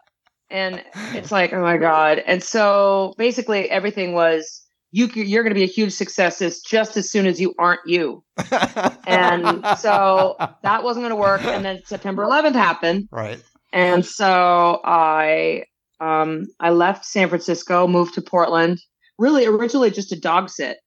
and 0.50 0.84
it's 1.14 1.32
like, 1.32 1.54
oh 1.54 1.62
my 1.62 1.78
god. 1.78 2.20
And 2.20 2.44
so 2.44 3.16
basically, 3.18 3.70
everything 3.70 4.14
was 4.14 4.64
you. 4.92 5.08
You're 5.14 5.44
going 5.44 5.54
to 5.54 5.60
be 5.60 5.64
a 5.64 5.68
huge 5.68 5.94
success 5.94 6.42
just 6.64 6.98
as 6.98 7.12
soon 7.12 7.28
as 7.28 7.40
you 7.42 7.54
aren't 7.60 7.82
you. 7.86 8.24
And 9.08 9.66
so 9.78 10.38
that 10.64 10.84
wasn't 10.84 11.04
going 11.04 11.12
to 11.12 11.16
work. 11.18 11.50
And 11.52 11.66
then 11.66 11.82
September 11.86 12.24
11th 12.24 12.54
happened, 12.54 13.10
right. 13.12 13.42
And 13.72 14.06
so 14.06 14.82
I 14.84 15.66
um, 16.00 16.46
I 16.60 16.72
left 16.72 17.06
San 17.06 17.30
Francisco, 17.30 17.88
moved 17.88 18.16
to 18.16 18.22
Portland. 18.22 18.82
Really, 19.18 19.46
originally 19.46 19.92
just 19.92 20.10
to 20.10 20.20
dog 20.20 20.50
sit, 20.50 20.78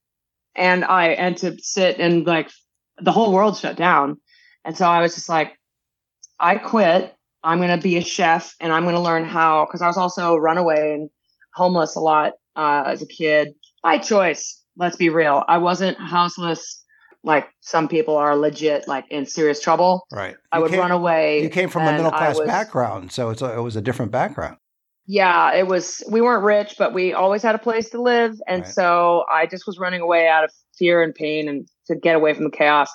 and 0.54 0.84
I 0.84 1.08
and 1.08 1.36
to 1.38 1.56
sit 1.58 1.98
and 1.98 2.26
like 2.26 2.50
the 2.98 3.12
whole 3.12 3.32
world 3.32 3.56
shut 3.56 3.76
down, 3.76 4.18
and 4.64 4.76
so 4.76 4.86
I 4.86 5.00
was 5.00 5.14
just 5.14 5.28
like, 5.28 5.52
I 6.40 6.56
quit. 6.56 7.14
I'm 7.42 7.58
going 7.58 7.76
to 7.76 7.82
be 7.82 7.96
a 7.98 8.02
chef, 8.02 8.54
and 8.60 8.72
I'm 8.72 8.84
going 8.84 8.94
to 8.94 9.00
learn 9.00 9.24
how 9.24 9.66
because 9.66 9.82
I 9.82 9.86
was 9.86 9.98
also 9.98 10.36
runaway 10.36 10.94
and 10.94 11.10
homeless 11.54 11.94
a 11.94 12.00
lot 12.00 12.32
uh, 12.56 12.84
as 12.86 13.02
a 13.02 13.06
kid 13.06 13.54
by 13.82 13.98
choice. 13.98 14.62
Let's 14.76 14.96
be 14.96 15.10
real. 15.10 15.44
I 15.46 15.58
wasn't 15.58 15.98
houseless 15.98 16.83
like 17.24 17.48
some 17.60 17.88
people 17.88 18.16
are 18.16 18.36
legit 18.36 18.86
like 18.86 19.04
in 19.10 19.26
serious 19.26 19.60
trouble. 19.60 20.06
Right. 20.12 20.36
I 20.52 20.58
You 20.58 20.62
would 20.62 20.70
came- 20.70 20.80
run 20.80 20.90
away. 20.90 21.42
You 21.42 21.48
came 21.48 21.68
from 21.70 21.82
a 21.86 21.92
middle 21.92 22.10
class 22.10 22.38
was- 22.38 22.46
background, 22.46 23.10
so 23.12 23.30
it's 23.30 23.42
a, 23.42 23.56
it 23.58 23.60
was 23.62 23.76
a 23.76 23.80
different 23.80 24.12
background. 24.12 24.56
yeah 25.06 25.52
it 25.52 25.66
was 25.66 26.02
we 26.10 26.20
weren't 26.22 26.42
rich 26.44 26.76
but 26.78 26.94
we 26.94 27.12
always 27.12 27.42
had 27.42 27.54
a 27.54 27.58
place 27.58 27.90
to 27.90 28.00
live 28.00 28.32
and 28.48 28.62
Right. 28.62 28.72
so 28.72 29.24
i 29.30 29.44
just 29.44 29.66
was 29.66 29.76
running 29.78 30.00
away 30.00 30.26
out 30.28 30.44
of 30.44 30.50
fear 30.78 31.02
and 31.02 31.14
pain 31.14 31.46
and 31.46 31.68
to 31.88 31.94
get 31.94 32.16
away 32.16 32.32
from 32.32 32.44
the 32.44 32.50
chaos 32.50 32.88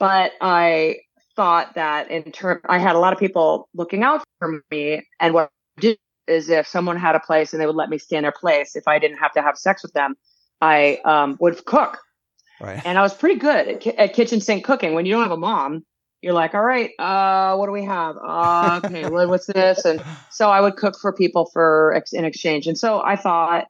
but 0.00 0.32
i 0.40 0.96
thought 1.36 1.74
that 1.76 2.10
in 2.10 2.32
turn 2.32 2.58
i 2.68 2.78
had 2.78 2.96
a 2.96 2.98
lot 2.98 3.12
of 3.12 3.20
people 3.20 3.68
looking 3.72 4.02
out 4.02 4.24
for 4.40 4.60
me 4.72 5.00
and 5.20 5.32
what 5.32 5.50
I 5.78 5.80
did 5.80 5.98
is 6.26 6.48
if 6.50 6.66
someone 6.66 6.96
had 6.96 7.14
a 7.14 7.20
place 7.20 7.52
and 7.52 7.62
they 7.62 7.66
would 7.66 7.76
let 7.76 7.88
me 7.88 7.98
stay 7.98 8.16
in 8.16 8.24
their 8.24 8.32
place 8.44 8.74
if 8.74 8.88
i 8.88 8.98
didn't 8.98 9.18
have 9.18 9.32
to 9.34 9.40
have 9.42 9.56
sex 9.56 9.84
with 9.84 9.92
them 9.92 10.16
i 10.60 10.98
um, 11.04 11.36
would 11.40 11.64
cook 11.66 11.98
Right. 12.60 12.82
and 12.84 12.98
i 12.98 13.02
was 13.02 13.14
pretty 13.14 13.38
good 13.38 13.68
at, 13.68 13.86
at 13.86 14.14
kitchen 14.14 14.40
sink 14.40 14.64
cooking 14.64 14.94
when 14.94 15.06
you 15.06 15.12
don't 15.12 15.22
have 15.22 15.32
a 15.32 15.36
mom 15.36 15.84
you're 16.22 16.32
like 16.32 16.54
all 16.54 16.62
right 16.62 16.90
uh, 16.98 17.54
what 17.56 17.66
do 17.66 17.72
we 17.72 17.84
have 17.84 18.16
uh, 18.16 18.80
okay 18.84 19.08
what's 19.08 19.46
this 19.46 19.84
and 19.84 20.02
so 20.30 20.50
I 20.50 20.60
would 20.60 20.76
cook 20.76 20.96
for 20.96 21.12
people 21.12 21.46
for 21.46 21.92
ex- 21.94 22.12
in 22.12 22.24
exchange. 22.24 22.68
And 22.68 22.78
so 22.78 23.02
I 23.02 23.16
thought 23.16 23.66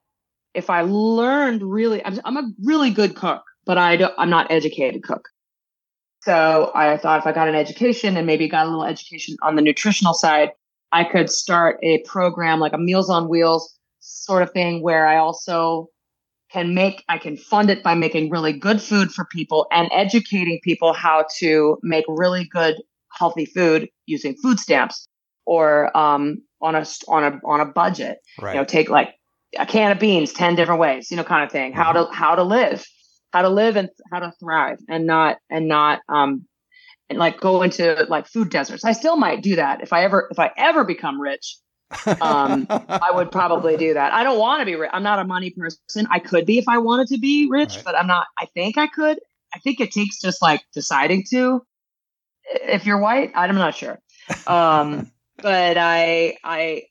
if 0.52 0.71
I 0.71 0.83
learned 0.83 1.62
really, 1.62 2.04
I'm, 2.04 2.21
I'm 2.26 2.37
a 2.37 2.50
really 2.62 2.90
good 2.90 3.16
cook, 3.16 3.42
but 3.64 3.78
I 3.78 3.97
don't, 3.97 4.14
I'm 4.18 4.30
not 4.30 4.50
educated 4.50 5.02
cook. 5.02 5.28
So 6.23 6.71
I 6.75 6.99
thought 6.99 7.21
if 7.21 7.26
I 7.26 7.33
got 7.33 7.49
an 7.49 7.54
education 7.54 8.16
and 8.16 8.26
maybe 8.26 8.49
got 8.49 8.66
a 8.66 8.68
little 8.68 8.85
education 8.85 9.37
on 9.40 9.57
the 9.57 9.62
nutritional 9.62 10.14
side, 10.14 10.50
I 10.92 11.04
could 11.04 11.30
start 11.30 11.78
a 11.83 12.02
program 12.02 12.61
like 12.61 12.73
a 12.75 12.78
Meals 12.78 13.09
on 13.09 13.28
Wheels 13.28 13.75
sort 14.00 14.42
of 14.42 14.50
thing 14.50 14.83
where 14.83 15.07
I 15.07 15.16
also 15.16 15.88
can 16.50 16.75
make, 16.75 17.05
I 17.09 17.19
can 17.19 17.37
fund 17.37 17.71
it 17.71 17.83
by 17.83 17.95
making 17.95 18.31
really 18.31 18.52
good 18.52 18.81
food 18.81 19.11
for 19.11 19.25
people 19.25 19.67
and 19.71 19.88
educating 19.93 20.61
people 20.62 20.93
how 20.93 21.26
to 21.38 21.78
make 21.83 22.05
really 22.09 22.45
good, 22.45 22.76
healthy 23.12 23.47
food 23.47 23.88
using 24.07 24.35
food 24.43 24.59
stamps 24.59 25.07
or 25.45 25.97
um, 25.97 26.43
on 26.61 26.75
a 26.75 26.87
on 27.09 27.25
a 27.25 27.40
on 27.45 27.61
a 27.61 27.64
budget. 27.64 28.19
Right. 28.40 28.55
You 28.55 28.61
know, 28.61 28.64
take 28.64 28.88
like 28.90 29.14
a 29.59 29.67
can 29.67 29.93
of 29.93 29.99
beans 29.99 30.33
ten 30.33 30.55
different 30.55 30.81
ways. 30.81 31.11
You 31.11 31.17
know, 31.17 31.25
kind 31.25 31.45
of 31.45 31.50
thing. 31.50 31.73
How 31.73 31.93
to 31.93 32.09
how 32.12 32.35
to 32.35 32.43
live, 32.43 32.85
how 33.33 33.43
to 33.43 33.49
live 33.49 33.76
and 33.76 33.88
how 34.12 34.21
to 34.21 34.33
thrive, 34.40 34.78
and 34.88 35.07
not 35.07 35.38
and 35.50 35.69
not 35.69 36.00
um 36.09 36.47
and 37.09 37.19
like 37.19 37.40
go 37.40 37.62
into 37.62 38.07
like 38.09 38.26
food 38.26 38.50
deserts. 38.50 38.85
I 38.85 38.93
still 38.93 39.17
might 39.17 39.43
do 39.43 39.57
that 39.57 39.83
if 39.83 39.93
I 39.93 40.05
ever 40.05 40.28
if 40.31 40.38
I 40.38 40.50
ever 40.57 40.85
become 40.85 41.21
rich. 41.21 41.57
Um, 42.21 42.66
I 42.71 43.11
would 43.12 43.30
probably 43.30 43.76
do 43.76 43.95
that. 43.95 44.12
I 44.12 44.23
don't 44.23 44.38
want 44.38 44.61
to 44.61 44.66
be 44.66 44.75
rich. 44.76 44.90
I'm 44.92 45.02
not 45.02 45.18
a 45.18 45.25
money 45.25 45.50
person. 45.50 46.07
I 46.11 46.18
could 46.18 46.47
be 46.47 46.59
if 46.59 46.68
I 46.68 46.78
wanted 46.78 47.09
to 47.09 47.18
be 47.18 47.49
rich, 47.50 47.76
Right. 47.76 47.85
but 47.85 47.97
I'm 47.97 48.07
not. 48.07 48.26
I 48.38 48.46
think 48.46 48.77
I 48.79 48.87
could. 48.87 49.18
I 49.55 49.59
think 49.61 49.81
it 49.81 49.92
takes 49.92 50.20
just 50.20 50.42
like 50.42 50.62
deciding 50.74 51.24
to. 51.31 51.62
If 52.53 52.87
you're 52.87 52.98
white, 52.98 53.33
I'm 53.35 53.55
not 53.55 53.74
sure. 53.74 53.98
Um, 54.46 55.11
but 55.42 55.77
I, 55.79 56.37
I, 56.44 56.85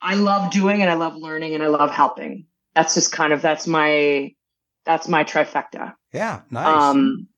I 0.00 0.14
love 0.14 0.50
doing 0.52 0.82
and 0.82 0.90
I 0.90 0.94
love 0.94 1.16
learning 1.16 1.54
and 1.54 1.62
I 1.62 1.68
love 1.68 1.90
helping. 1.90 2.46
That's 2.74 2.94
just 2.94 3.12
kind 3.12 3.32
of 3.32 3.42
that's 3.42 3.66
my 3.66 4.32
that's 4.84 5.08
my 5.08 5.24
trifecta. 5.24 5.94
yeah. 6.12 6.40
Nice. 6.50 6.66
Um, 6.82 7.28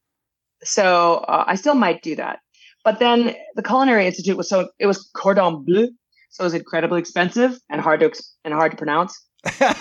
so 0.62 1.14
uh, 1.26 1.44
I 1.46 1.54
still 1.56 1.74
might 1.74 2.02
do 2.02 2.16
that. 2.16 2.40
But 2.84 2.98
then 2.98 3.34
the 3.56 3.62
Culinary 3.62 4.06
Institute 4.06 4.36
was 4.36 4.48
so 4.48 4.68
it 4.78 4.86
was 4.86 5.10
cordon 5.14 5.64
bleu, 5.64 5.88
so 6.30 6.44
it 6.44 6.46
was 6.46 6.54
incredibly 6.54 7.00
expensive 7.00 7.58
and 7.68 7.80
hard 7.80 8.00
to 8.00 8.10
and 8.44 8.54
hard 8.54 8.70
to 8.70 8.76
pronounce. 8.76 9.20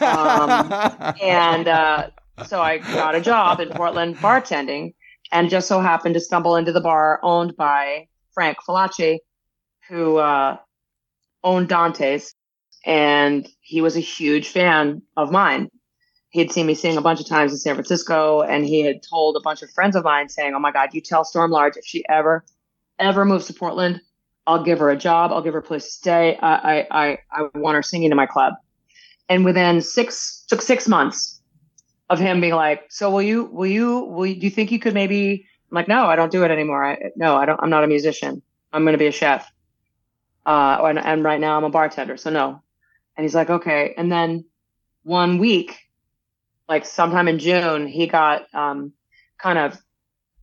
um, 0.02 0.50
And 1.22 1.68
uh, 1.68 2.10
so 2.46 2.62
I 2.62 2.80
got 2.80 3.16
a 3.16 3.22
job 3.22 3.60
in 3.60 3.70
Portland 3.70 4.18
bartending, 4.18 4.94
and 5.32 5.50
just 5.50 5.68
so 5.68 5.80
happened 5.80 6.16
to 6.16 6.20
stumble 6.20 6.56
into 6.56 6.72
the 6.72 6.82
bar 6.82 7.20
owned 7.24 7.56
by 7.56 8.08
Frank 8.34 8.58
Faillace, 8.68 9.20
who 9.88 10.18
uh, 10.18 10.58
owned 11.44 11.70
Dante's, 11.70 12.34
and 12.86 13.48
he 13.62 13.82
was 13.82 13.96
a 13.96 14.02
huge 14.02 14.50
fan 14.50 15.02
of 15.16 15.32
mine. 15.32 15.70
He 16.30 16.40
had 16.40 16.52
seen 16.52 16.68
me 16.68 16.76
sing 16.76 16.98
a 16.98 17.02
bunch 17.02 17.20
of 17.20 17.28
times 17.28 17.52
in 17.52 17.58
San 17.58 17.76
Francisco, 17.76 18.42
and 18.42 18.64
he 18.64 18.82
had 18.82 19.02
told 19.08 19.36
a 19.36 19.42
bunch 19.42 19.62
of 19.62 19.72
friends 19.72 19.96
of 19.96 20.04
mine, 20.04 20.30
saying, 20.30 20.54
"Oh 20.56 20.60
my 20.60 20.72
God, 20.72 20.90
you 20.94 21.02
tell 21.02 21.26
Storm 21.26 21.52
Large 21.52 21.78
if 21.78 21.86
she 21.86 22.04
ever, 22.08 22.46
ever 22.98 23.26
moves 23.26 23.48
to 23.48 23.54
Portland, 23.54 24.02
I'll 24.48 24.64
give 24.64 24.80
her 24.80 24.90
a 24.90 24.98
job. 24.98 25.32
I'll 25.32 25.42
give 25.42 25.54
her 25.54 25.60
a 25.60 25.64
place 25.64 25.86
to 25.86 25.92
stay. 25.92 26.38
I, 26.42 26.56
I, 26.80 26.88
I, 26.92 27.18
I 27.32 27.50
want 27.56 27.76
her 27.76 27.84
singing 27.84 28.12
in 28.12 28.18
my 28.18 28.26
club." 28.26 28.54
And 29.28 29.46
within 29.46 29.82
six, 29.82 30.46
took 30.48 30.62
six 30.62 30.88
months 30.88 31.42
of 32.10 32.20
him 32.20 32.42
being 32.42 32.56
like, 32.56 32.86
"So 32.90 33.10
will 33.10 33.22
you, 33.22 33.46
will 33.46 33.68
you, 33.68 34.00
will 34.06 34.26
you, 34.26 34.36
do 34.36 34.48
you 34.48 34.52
think 34.52 34.72
you 34.72 34.80
could 34.80 34.94
maybe?" 34.94 35.46
I'm 35.72 35.76
like, 35.76 35.88
"No, 35.88 36.06
I 36.08 36.16
don't 36.16 36.32
do 36.32 36.44
it 36.44 36.52
anymore. 36.52 36.84
I, 36.84 37.12
no, 37.16 37.36
I 37.36 37.46
don't. 37.46 37.60
I'm 37.62 37.70
not 37.70 37.84
a 37.84 37.88
musician. 37.88 38.42
I'm 38.74 38.84
going 38.84 38.94
to 38.94 39.00
be 39.00 39.08
a 39.08 39.12
chef. 39.12 39.52
Uh, 40.46 40.80
and, 40.84 41.00
and 41.00 41.24
right 41.24 41.40
now 41.40 41.58
I'm 41.58 41.64
a 41.64 41.70
bartender. 41.70 42.18
So 42.18 42.30
no." 42.30 42.62
And 43.16 43.24
he's 43.24 43.36
like, 43.36 43.50
"Okay." 43.50 43.94
And 43.98 44.12
then 44.12 44.46
one 45.04 45.38
week, 45.38 45.78
like 46.68 46.86
sometime 46.86 47.28
in 47.28 47.40
June, 47.40 47.88
he 47.88 48.08
got 48.08 48.54
um, 48.54 48.94
kind 49.38 49.60
of 49.60 49.78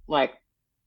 like 0.09 0.35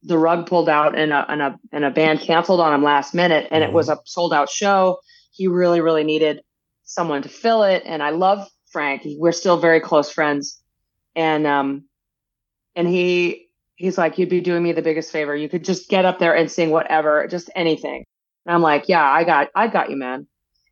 the 0.04 0.18
rug 0.18 0.48
pulled 0.48 0.70
out 0.70 0.98
and 0.98 1.12
a, 1.12 1.26
and 1.30 1.42
a 1.42 1.60
and 1.72 1.86
a 1.86 1.92
band 1.92 2.22
canceled 2.22 2.60
on 2.60 2.74
him 2.74 2.84
last 2.84 3.14
minute, 3.14 3.48
and 3.52 3.64
it 3.64 3.74
was 3.74 3.90
a 3.90 3.98
sold 4.06 4.34
out 4.34 4.50
show. 4.50 5.00
He 5.32 5.48
really, 5.48 5.82
really 5.82 6.04
needed 6.04 6.42
someone 6.84 7.22
to 7.22 7.30
fill 7.30 7.64
it, 7.64 7.84
and 7.86 8.02
I 8.02 8.12
love 8.12 8.48
Frank. 8.72 9.04
We're 9.06 9.32
still 9.32 9.58
very 9.58 9.80
close 9.80 10.12
friends, 10.12 10.62
and 11.16 11.46
um, 11.46 11.86
and 12.76 12.88
he 12.88 13.50
he's 13.80 13.98
like, 13.98 14.18
you'd 14.18 14.30
be 14.30 14.42
doing 14.42 14.62
me 14.62 14.74
the 14.74 14.82
biggest 14.82 15.12
favor. 15.12 15.36
You 15.36 15.48
could 15.48 15.64
just 15.64 15.90
get 15.90 16.04
up 16.04 16.20
there 16.20 16.36
and 16.36 16.52
sing 16.52 16.70
whatever, 16.70 17.26
just 17.28 17.50
anything. 17.56 18.04
And 18.46 18.54
I'm 18.54 18.62
like, 18.62 18.90
yeah, 18.90 19.04
I 19.04 19.24
got, 19.24 19.48
I 19.56 19.68
got 19.68 19.90
you, 19.90 19.96
man. 19.96 20.28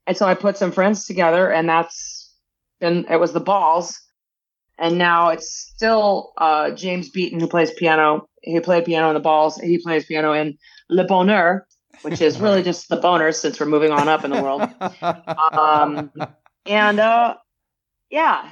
And 0.06 0.16
so 0.16 0.26
I 0.26 0.34
put 0.34 0.58
some 0.58 0.74
friends 0.74 1.06
together, 1.06 1.50
and 1.50 1.68
that's 1.70 2.36
then 2.80 3.06
it 3.10 3.20
was 3.20 3.34
the 3.34 3.40
balls. 3.40 4.00
And 4.80 4.98
now 4.98 5.30
it's 5.30 5.50
still 5.50 6.34
uh, 6.38 6.72
James 6.72 7.10
Beaton 7.10 7.40
who 7.40 7.48
plays 7.48 7.72
piano. 7.72 8.28
He 8.44 8.60
played 8.60 8.86
piano 8.86 9.08
in 9.10 9.16
the 9.16 9.20
balls. 9.20 9.58
He 9.58 9.80
plays 9.80 10.06
piano 10.06 10.34
in 10.34 10.58
Le 10.90 11.04
Bonheur, 11.06 11.66
which 12.04 12.22
is 12.22 12.40
really 12.40 12.62
just 12.64 12.88
the 12.90 12.98
boners 12.98 13.36
since 13.36 13.60
we're 13.60 13.66
moving 13.66 13.92
on 13.92 14.08
up 14.08 14.24
in 14.24 14.32
the 14.32 14.42
world. 14.42 14.70
Um, 15.52 16.12
and 16.66 17.00
uh, 17.00 17.36
yeah, 18.10 18.52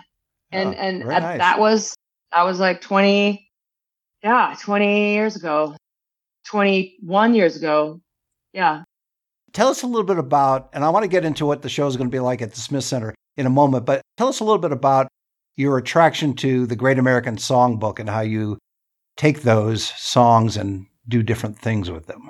and 0.52 0.70
Oh, 0.70 0.78
and 0.78 1.04
uh, 1.04 1.20
nice. 1.20 1.38
that 1.40 1.60
was 1.60 1.96
that 2.32 2.44
was 2.44 2.60
like 2.60 2.82
twenty, 2.82 3.50
yeah, 4.24 4.56
twenty 4.62 5.14
years 5.14 5.36
ago, 5.36 5.76
twenty 6.46 6.96
one 7.02 7.36
years 7.36 7.56
ago, 7.56 8.00
yeah. 8.54 8.84
tell 9.54 9.68
us 9.68 9.84
a 9.84 9.88
little 9.88 10.04
bit 10.06 10.18
about, 10.18 10.70
and 10.74 10.84
I 10.84 10.90
want 10.90 11.04
to 11.04 11.08
get 11.10 11.26
into 11.26 11.46
what 11.46 11.62
the 11.62 11.70
show 11.70 11.88
is 11.88 11.98
going 11.98 12.10
to 12.10 12.16
be 12.16 12.20
like 12.20 12.42
at 12.42 12.52
the 12.54 12.60
Smith 12.60 12.84
Center 12.86 13.14
in 13.38 13.46
a 13.46 13.50
moment, 13.50 13.86
but 13.86 14.02
tell 14.18 14.28
us 14.28 14.40
a 14.40 14.44
little 14.44 14.60
bit 14.60 14.72
about 14.72 15.08
your 15.56 15.78
attraction 15.78 16.36
to 16.36 16.66
the 16.66 16.76
Great 16.76 17.00
American 17.00 17.38
Songbook 17.38 18.00
and 18.00 18.10
how 18.10 18.22
you 18.22 18.58
take 19.18 19.42
those 19.42 19.84
songs 19.84 20.58
and 20.58 20.86
do 21.08 21.24
different 21.24 21.58
things 21.60 21.90
with 21.90 22.08
them. 22.08 22.30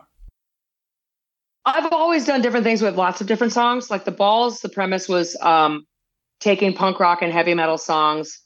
I've 1.66 1.92
always 1.92 2.26
done 2.26 2.42
different 2.42 2.64
things 2.64 2.82
with 2.82 2.96
lots 2.96 3.22
of 3.22 3.28
different 3.28 3.54
songs. 3.54 3.90
Like 3.90 4.06
the 4.06 4.12
balls, 4.12 4.62
the 4.62 4.70
premise 4.70 5.10
was 5.10 5.36
um, 5.42 5.86
taking 6.40 6.74
punk 6.74 7.00
rock 7.00 7.24
and 7.24 7.34
heavy 7.34 7.56
metal 7.56 7.80
songs 7.80 8.40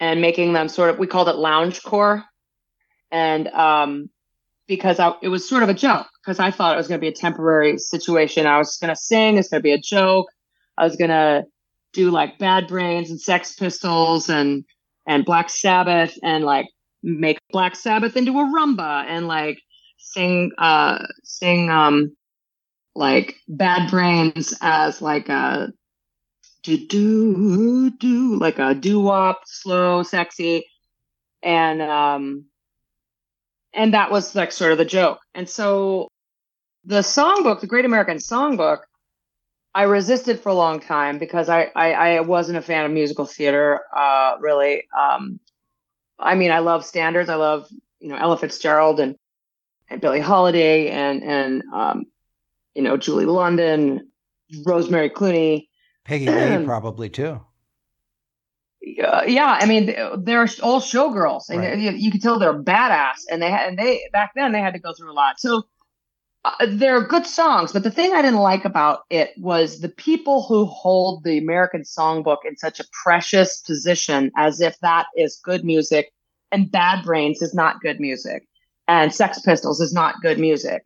and 0.00 0.20
making 0.20 0.52
them 0.52 0.68
sort 0.68 0.90
of 0.90 0.98
we 0.98 1.06
called 1.06 1.28
it 1.28 1.36
lounge 1.36 1.82
core, 1.82 2.24
and 3.12 3.46
um, 3.48 4.10
because 4.66 4.98
I, 4.98 5.12
it 5.22 5.28
was 5.28 5.48
sort 5.48 5.62
of 5.62 5.68
a 5.68 5.74
joke 5.74 6.08
because 6.22 6.40
I 6.40 6.50
thought 6.50 6.74
it 6.74 6.76
was 6.76 6.88
going 6.88 6.98
to 6.98 7.04
be 7.04 7.08
a 7.08 7.14
temporary 7.14 7.78
situation. 7.78 8.46
I 8.46 8.58
was 8.58 8.76
going 8.78 8.92
to 8.92 9.00
sing. 9.00 9.36
It's 9.36 9.48
going 9.48 9.60
to 9.60 9.62
be 9.62 9.72
a 9.72 9.78
joke. 9.78 10.26
I 10.76 10.84
was 10.84 10.96
going 10.96 11.10
to 11.10 11.44
do 11.96 12.10
like 12.10 12.38
Bad 12.38 12.68
Brains 12.68 13.10
and 13.10 13.20
Sex 13.20 13.54
Pistols 13.56 14.28
and 14.28 14.64
and 15.06 15.24
Black 15.24 15.50
Sabbath 15.50 16.16
and 16.22 16.44
like 16.44 16.66
make 17.02 17.38
Black 17.50 17.74
Sabbath 17.74 18.16
into 18.16 18.38
a 18.38 18.44
rumba 18.44 19.04
and 19.08 19.26
like 19.26 19.58
sing 19.98 20.52
uh 20.58 21.04
sing 21.24 21.70
um 21.70 22.14
like 22.94 23.36
Bad 23.48 23.90
Brains 23.90 24.54
as 24.60 25.02
like 25.02 25.28
a 25.28 25.72
do 26.62 26.76
do 26.86 27.90
do 27.90 28.36
like 28.38 28.58
a 28.58 28.74
doo 28.74 29.00
wop, 29.00 29.42
slow, 29.46 30.02
sexy, 30.02 30.66
and 31.42 31.80
um, 31.80 32.46
and 33.72 33.94
that 33.94 34.10
was 34.10 34.34
like 34.34 34.52
sort 34.52 34.72
of 34.72 34.78
the 34.78 34.84
joke. 34.84 35.18
And 35.34 35.48
so 35.48 36.08
the 36.84 37.00
songbook, 37.00 37.60
the 37.60 37.66
Great 37.66 37.84
American 37.84 38.18
Songbook, 38.18 38.80
I 39.76 39.82
resisted 39.82 40.40
for 40.40 40.48
a 40.48 40.54
long 40.54 40.80
time 40.80 41.18
because 41.18 41.50
I 41.50 41.70
I, 41.76 41.92
I 41.92 42.20
wasn't 42.20 42.56
a 42.56 42.62
fan 42.62 42.86
of 42.86 42.92
musical 42.92 43.26
theater. 43.26 43.82
Uh, 43.94 44.36
really, 44.40 44.84
um, 44.98 45.38
I 46.18 46.34
mean, 46.34 46.50
I 46.50 46.60
love 46.60 46.82
standards. 46.86 47.28
I 47.28 47.34
love 47.34 47.68
you 48.00 48.08
know 48.08 48.16
Ella 48.16 48.38
Fitzgerald 48.38 49.00
and 49.00 49.16
and 49.90 50.00
Billie 50.00 50.20
Holiday 50.20 50.88
and 50.88 51.22
and 51.22 51.62
um, 51.74 52.06
you 52.74 52.82
know 52.82 52.96
Julie 52.96 53.26
London, 53.26 54.10
Rosemary 54.64 55.10
Clooney. 55.10 55.68
Peggy 56.06 56.26
Lee 56.30 56.64
probably 56.64 57.10
too. 57.10 57.42
Uh, 59.04 59.24
yeah, 59.26 59.58
I 59.60 59.66
mean 59.66 59.94
they're 60.24 60.48
all 60.62 60.80
showgirls, 60.80 61.50
and 61.50 61.60
Right. 61.60 61.78
you, 61.78 61.90
you 61.90 62.10
can 62.10 62.20
tell 62.20 62.38
they're 62.38 62.62
badass. 62.62 63.26
And 63.30 63.42
they 63.42 63.50
had, 63.50 63.68
and 63.68 63.78
they 63.78 64.08
back 64.10 64.32
then 64.34 64.52
they 64.52 64.60
had 64.60 64.72
to 64.72 64.80
go 64.80 64.94
through 64.94 65.12
a 65.12 65.12
lot. 65.12 65.38
So 65.38 65.64
uh, 66.46 66.66
they're 66.68 67.00
good 67.02 67.26
songs, 67.26 67.72
but 67.72 67.82
the 67.82 67.90
thing 67.90 68.12
I 68.12 68.22
didn't 68.22 68.38
like 68.38 68.64
about 68.64 69.00
it 69.10 69.32
was 69.36 69.80
the 69.80 69.88
people 69.88 70.44
who 70.44 70.64
hold 70.66 71.24
the 71.24 71.38
American 71.38 71.82
Songbook 71.82 72.38
in 72.44 72.56
such 72.56 72.78
a 72.78 72.84
precious 73.02 73.58
position, 73.58 74.30
as 74.36 74.60
if 74.60 74.78
that 74.78 75.06
is 75.16 75.40
good 75.42 75.64
music, 75.64 76.12
and 76.52 76.70
Bad 76.70 77.04
Brains 77.04 77.42
is 77.42 77.52
not 77.52 77.80
good 77.80 77.98
music, 77.98 78.46
and 78.86 79.12
Sex 79.12 79.40
Pistols 79.40 79.80
is 79.80 79.92
not 79.92 80.22
good 80.22 80.38
music. 80.38 80.84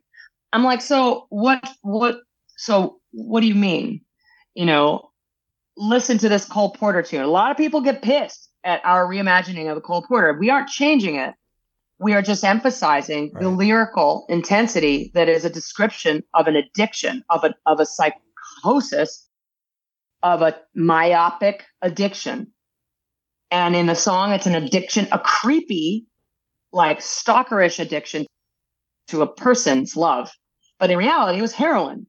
I'm 0.51 0.63
like, 0.63 0.81
so 0.81 1.27
what? 1.29 1.63
What? 1.81 2.21
So 2.57 2.99
what 3.11 3.41
do 3.41 3.47
you 3.47 3.55
mean? 3.55 4.01
You 4.55 4.65
know, 4.65 5.11
listen 5.77 6.17
to 6.17 6.29
this 6.29 6.45
Cole 6.45 6.71
Porter 6.71 7.03
tune. 7.03 7.21
A 7.21 7.27
lot 7.27 7.51
of 7.51 7.57
people 7.57 7.81
get 7.81 8.01
pissed 8.01 8.49
at 8.63 8.83
our 8.83 9.05
reimagining 9.05 9.69
of 9.69 9.75
the 9.75 9.81
Cole 9.81 10.03
Porter. 10.07 10.37
We 10.39 10.49
aren't 10.49 10.69
changing 10.69 11.15
it. 11.15 11.35
We 12.01 12.13
are 12.13 12.21
just 12.21 12.43
emphasizing 12.43 13.31
the 13.39 13.49
lyrical 13.49 14.25
intensity 14.27 15.11
that 15.13 15.29
is 15.29 15.45
a 15.45 15.49
description 15.49 16.23
of 16.33 16.47
an 16.47 16.55
addiction, 16.55 17.23
of 17.29 17.43
a 17.43 17.53
of 17.65 17.79
a 17.79 17.85
psychosis, 17.85 19.27
of 20.23 20.41
a 20.41 20.59
myopic 20.75 21.63
addiction. 21.81 22.51
And 23.51 23.75
in 23.75 23.85
the 23.85 23.95
song, 23.95 24.31
it's 24.31 24.47
an 24.47 24.55
addiction, 24.55 25.07
a 25.11 25.19
creepy, 25.19 26.07
like 26.71 26.99
stalkerish 26.99 27.79
addiction 27.79 28.25
to 29.09 29.21
a 29.21 29.27
person's 29.27 29.95
love. 29.95 30.31
But 30.79 30.89
in 30.89 30.97
reality, 30.97 31.37
it 31.37 31.41
was 31.41 31.53
heroin 31.53 32.07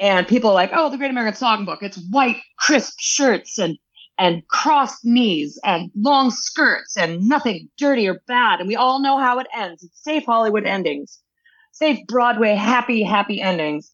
and 0.00 0.26
people 0.26 0.50
are 0.50 0.54
like, 0.54 0.70
"Oh, 0.72 0.88
the 0.88 0.96
Great 0.96 1.10
American 1.10 1.38
Songbook. 1.38 1.82
It's 1.82 1.98
white, 2.10 2.38
crisp 2.58 2.94
shirts 2.98 3.58
and 3.58 3.76
and 4.20 4.46
crossed 4.48 5.04
knees 5.04 5.58
and 5.64 5.90
long 5.96 6.30
skirts 6.30 6.96
and 6.96 7.28
nothing 7.28 7.68
dirty 7.78 8.06
or 8.06 8.20
bad." 8.28 8.60
And 8.60 8.68
we 8.68 8.76
all 8.76 9.00
know 9.00 9.18
how 9.18 9.40
it 9.40 9.48
ends. 9.52 9.82
It's 9.82 10.04
safe 10.04 10.24
Hollywood 10.26 10.64
endings, 10.66 11.18
safe 11.72 11.98
Broadway 12.06 12.54
happy 12.54 13.02
happy 13.02 13.40
endings. 13.40 13.90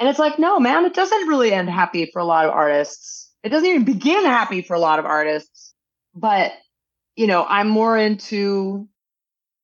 And 0.00 0.08
it's 0.08 0.18
like, 0.18 0.38
no, 0.40 0.58
man, 0.58 0.84
it 0.84 0.94
doesn't 0.94 1.28
really 1.28 1.52
end 1.52 1.70
happy 1.70 2.10
for 2.12 2.18
a 2.18 2.24
lot 2.24 2.46
of 2.46 2.50
artists. 2.50 3.30
It 3.44 3.50
doesn't 3.50 3.68
even 3.68 3.84
begin 3.84 4.24
happy 4.24 4.62
for 4.62 4.74
a 4.74 4.80
lot 4.80 4.98
of 4.98 5.04
artists. 5.04 5.74
But 6.14 6.52
you 7.16 7.26
know, 7.26 7.44
I'm 7.48 7.68
more 7.68 7.96
into, 7.96 8.88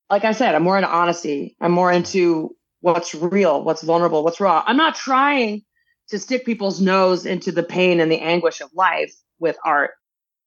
like 0.08 0.24
I 0.24 0.32
said, 0.32 0.54
I'm 0.54 0.62
more 0.62 0.76
into 0.76 0.88
honesty. 0.88 1.56
I'm 1.60 1.72
more 1.72 1.90
into 1.90 2.54
what's 2.80 3.14
real, 3.14 3.64
what's 3.64 3.82
vulnerable, 3.82 4.22
what's 4.22 4.40
raw. 4.40 4.62
I'm 4.66 4.76
not 4.76 4.94
trying 4.94 5.62
to 6.10 6.18
stick 6.18 6.44
people's 6.44 6.80
nose 6.80 7.26
into 7.26 7.52
the 7.52 7.62
pain 7.62 8.00
and 8.00 8.10
the 8.10 8.20
anguish 8.20 8.60
of 8.60 8.70
life 8.74 9.12
with 9.40 9.56
art. 9.64 9.92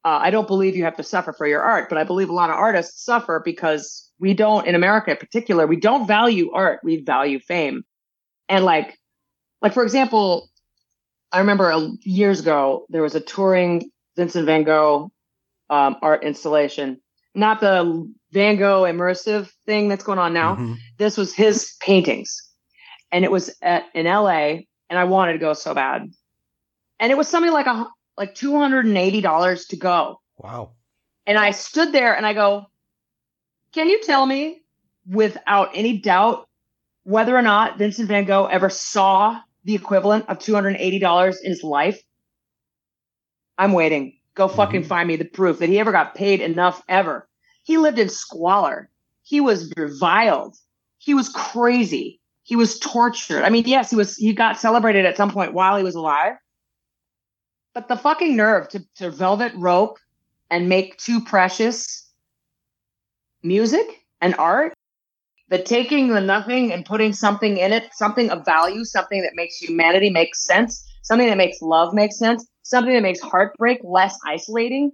Uh, 0.06 0.20
I 0.22 0.30
don't 0.32 0.48
believe 0.48 0.76
you 0.76 0.84
have 0.84 0.98
to 0.98 1.04
suffer 1.04 1.34
for 1.34 1.48
your 1.48 1.62
art, 1.62 1.90
but 1.90 1.98
I 1.98 2.04
believe 2.04 2.30
a 2.30 2.34
lot 2.34 2.50
of 2.50 2.56
artists 2.58 3.04
suffer 3.04 3.42
because 3.44 4.10
we 4.20 4.34
don't, 4.34 4.68
in 4.68 4.76
America 4.76 5.12
in 5.12 5.18
particular, 5.18 5.66
we 5.66 5.78
don't 5.78 6.08
value 6.08 6.52
art. 6.52 6.80
We 6.84 7.02
value 7.02 7.40
fame. 7.40 7.84
And 8.50 8.66
like, 8.66 8.98
like 9.62 9.74
for 9.74 9.84
example, 9.84 10.50
I 11.32 11.40
remember 11.40 11.90
years 12.02 12.40
ago 12.42 12.86
there 12.90 13.02
was 13.02 13.16
a 13.16 13.20
touring 13.22 13.90
Vincent 14.16 14.46
Van 14.46 14.64
Gogh 14.64 15.12
um, 15.70 15.96
art 16.02 16.24
installation, 16.24 17.02
not 17.34 17.62
the 17.62 18.14
Van 18.32 18.58
Gogh 18.58 18.84
immersive 18.84 19.50
thing 19.66 19.88
that's 19.88 20.04
going 20.04 20.20
on 20.20 20.34
now 20.34 20.56
Mhm. 20.56 20.78
this 20.98 21.18
was 21.18 21.34
his 21.34 21.76
paintings 21.80 22.36
and 23.12 23.24
it 23.24 23.32
was 23.32 23.56
at, 23.62 23.86
in 23.96 24.06
LA 24.06 24.66
and 24.90 25.00
I 25.00 25.06
wanted 25.06 25.34
to 25.34 25.40
go 25.40 25.54
so 25.54 25.74
bad. 25.74 26.12
And 27.00 27.12
it 27.12 27.16
was 27.18 27.28
something 27.28 27.52
like 27.52 27.66
a 27.68 27.88
like 28.18 28.36
$280 28.36 29.68
to 29.68 29.76
go. 29.76 30.22
Wow. 30.38 30.72
And 31.26 31.38
I 31.38 31.52
stood 31.52 31.92
there 31.92 32.16
and 32.16 32.26
I 32.26 32.34
go, 32.34 32.68
"Can 33.72 33.90
you 33.90 34.02
tell 34.04 34.26
me 34.26 34.62
without 35.08 35.72
any 35.74 35.98
doubt 35.98 36.48
whether 37.04 37.36
or 37.36 37.42
not 37.42 37.78
Vincent 37.78 38.08
van 38.08 38.26
Gogh 38.26 38.46
ever 38.46 38.70
saw 38.70 39.40
the 39.64 39.76
equivalent 39.76 40.30
of 40.30 40.40
$280 40.40 41.42
in 41.44 41.50
his 41.50 41.64
life?" 41.64 42.02
I'm 43.58 43.74
waiting. 43.74 44.18
Go 44.36 44.48
mm-hmm. 44.48 44.58
fucking 44.58 44.84
find 44.84 45.08
me 45.08 45.16
the 45.16 45.26
proof 45.26 45.60
that 45.60 45.70
he 45.70 45.80
ever 45.80 45.92
got 45.92 46.16
paid 46.16 46.42
enough 46.42 46.84
ever. 46.88 47.28
He 47.64 47.78
lived 47.78 48.00
in 48.00 48.10
squalor. 48.10 48.90
He 49.22 49.40
was 49.40 49.72
reviled. 49.78 50.58
He 50.98 51.14
was 51.14 51.30
crazy. 51.30 52.20
He 52.44 52.58
was 52.58 52.78
tortured. 52.80 53.44
I 53.44 53.50
mean, 53.50 53.66
yes, 53.66 53.90
he 53.90 53.96
was 53.96 54.18
he 54.18 54.34
got 54.34 54.60
celebrated 54.60 55.06
at 55.06 55.16
some 55.16 55.32
point 55.32 55.54
while 55.54 55.78
he 55.78 55.84
was 55.84 55.96
alive. 55.96 56.34
But 57.74 57.88
the 57.88 57.98
fucking 57.98 58.36
nerve 58.36 58.70
to, 58.70 58.86
to 58.98 59.10
velvet 59.10 59.54
rope 59.56 59.98
and 60.50 60.70
make 60.70 60.98
too 60.98 61.22
precious 61.22 62.12
music 63.42 63.86
and 64.22 64.36
art, 64.36 64.74
the 65.50 65.62
taking 65.62 66.10
the 66.10 66.22
nothing 66.22 66.72
and 66.72 66.86
putting 66.86 67.14
something 67.14 67.58
in 67.58 67.74
it, 67.74 67.90
something 67.94 68.30
of 68.30 68.46
value, 68.46 68.86
something 68.86 69.22
that 69.22 69.34
makes 69.36 69.58
humanity 69.58 70.10
make 70.10 70.36
sense, 70.36 70.88
something 71.02 71.28
that 71.28 71.38
makes 71.38 71.62
love 71.62 71.94
make 71.94 72.14
sense, 72.14 72.48
something 72.62 72.94
that 72.94 73.02
makes 73.02 73.20
heartbreak 73.20 73.80
less 73.84 74.18
isolating. 74.26 74.92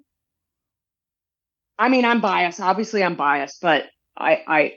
I 1.78 1.90
mean, 1.90 2.06
I'm 2.06 2.22
biased. 2.22 2.60
Obviously, 2.60 3.04
I'm 3.04 3.16
biased, 3.16 3.62
but 3.62 3.86
I, 4.18 4.44
I, 4.48 4.74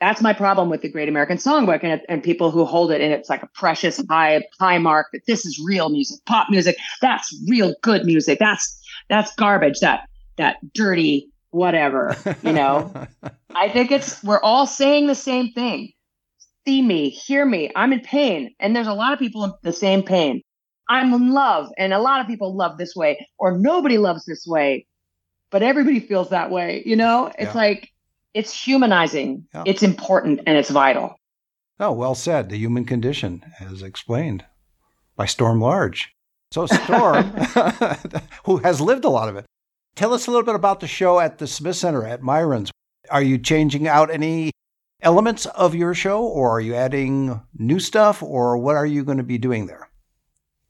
that's 0.00 0.20
my 0.20 0.32
problem 0.32 0.68
with 0.68 0.82
the 0.82 0.90
Great 0.90 1.08
American 1.08 1.38
Songbook 1.38 1.82
and, 1.82 2.00
and 2.08 2.22
people 2.22 2.50
who 2.50 2.64
hold 2.64 2.90
it 2.90 3.00
and 3.00 3.12
it's 3.12 3.30
like 3.30 3.42
a 3.42 3.48
precious 3.54 4.02
high 4.10 4.42
high 4.60 4.78
mark 4.78 5.08
that 5.12 5.22
this 5.26 5.46
is 5.46 5.58
real 5.64 5.88
music, 5.88 6.18
pop 6.26 6.48
music. 6.50 6.76
That's 7.00 7.34
real 7.48 7.74
good 7.82 8.04
music. 8.04 8.38
That's 8.38 8.78
that's 9.08 9.34
garbage. 9.36 9.80
That 9.80 10.08
that 10.36 10.56
dirty 10.74 11.30
whatever. 11.50 12.16
You 12.42 12.52
know. 12.52 12.92
I 13.54 13.70
think 13.70 13.90
it's 13.90 14.22
we're 14.22 14.40
all 14.42 14.66
saying 14.66 15.06
the 15.06 15.14
same 15.14 15.52
thing. 15.52 15.92
See 16.66 16.82
me, 16.82 17.08
hear 17.08 17.46
me. 17.46 17.70
I'm 17.74 17.92
in 17.92 18.00
pain, 18.00 18.54
and 18.60 18.74
there's 18.76 18.88
a 18.88 18.92
lot 18.92 19.12
of 19.12 19.18
people 19.18 19.44
in 19.44 19.52
the 19.62 19.72
same 19.72 20.02
pain. 20.02 20.42
I'm 20.88 21.12
in 21.14 21.32
love, 21.32 21.68
and 21.78 21.92
a 21.94 21.98
lot 21.98 22.20
of 22.20 22.26
people 22.26 22.54
love 22.54 22.76
this 22.76 22.94
way, 22.94 23.26
or 23.38 23.56
nobody 23.56 23.98
loves 23.98 24.24
this 24.26 24.44
way, 24.46 24.86
but 25.50 25.62
everybody 25.62 26.00
feels 26.00 26.30
that 26.30 26.50
way. 26.50 26.82
You 26.84 26.96
know, 26.96 27.26
it's 27.38 27.54
Yeah. 27.54 27.60
like 27.60 27.90
it's 28.36 28.52
humanizing. 28.52 29.46
Yeah. 29.54 29.62
It's 29.64 29.82
important 29.82 30.40
and 30.46 30.58
it's 30.58 30.68
vital. 30.68 31.16
Oh, 31.80 31.92
well 31.92 32.14
said. 32.14 32.50
The 32.50 32.58
human 32.58 32.84
condition, 32.84 33.42
as 33.58 33.82
explained 33.82 34.44
by 35.16 35.24
Storm 35.24 35.58
Large. 35.58 36.14
So, 36.52 36.66
Storm, 36.66 37.24
who 38.44 38.58
has 38.58 38.80
lived 38.80 39.06
a 39.06 39.08
lot 39.08 39.30
of 39.30 39.36
it, 39.36 39.46
tell 39.94 40.12
us 40.12 40.26
a 40.26 40.30
little 40.30 40.44
bit 40.44 40.54
about 40.54 40.80
the 40.80 40.86
show 40.86 41.18
at 41.18 41.38
the 41.38 41.46
Smith 41.46 41.76
Center 41.76 42.06
at 42.06 42.22
Myron's. 42.22 42.70
Are 43.10 43.22
you 43.22 43.38
changing 43.38 43.88
out 43.88 44.10
any 44.10 44.52
elements 45.00 45.46
of 45.46 45.74
your 45.74 45.94
show, 45.94 46.22
or 46.22 46.50
are 46.50 46.60
you 46.60 46.74
adding 46.74 47.40
new 47.54 47.80
stuff, 47.80 48.22
or 48.22 48.58
what 48.58 48.76
are 48.76 48.86
you 48.86 49.02
going 49.02 49.18
to 49.18 49.24
be 49.24 49.38
doing 49.38 49.66
there? 49.66 49.88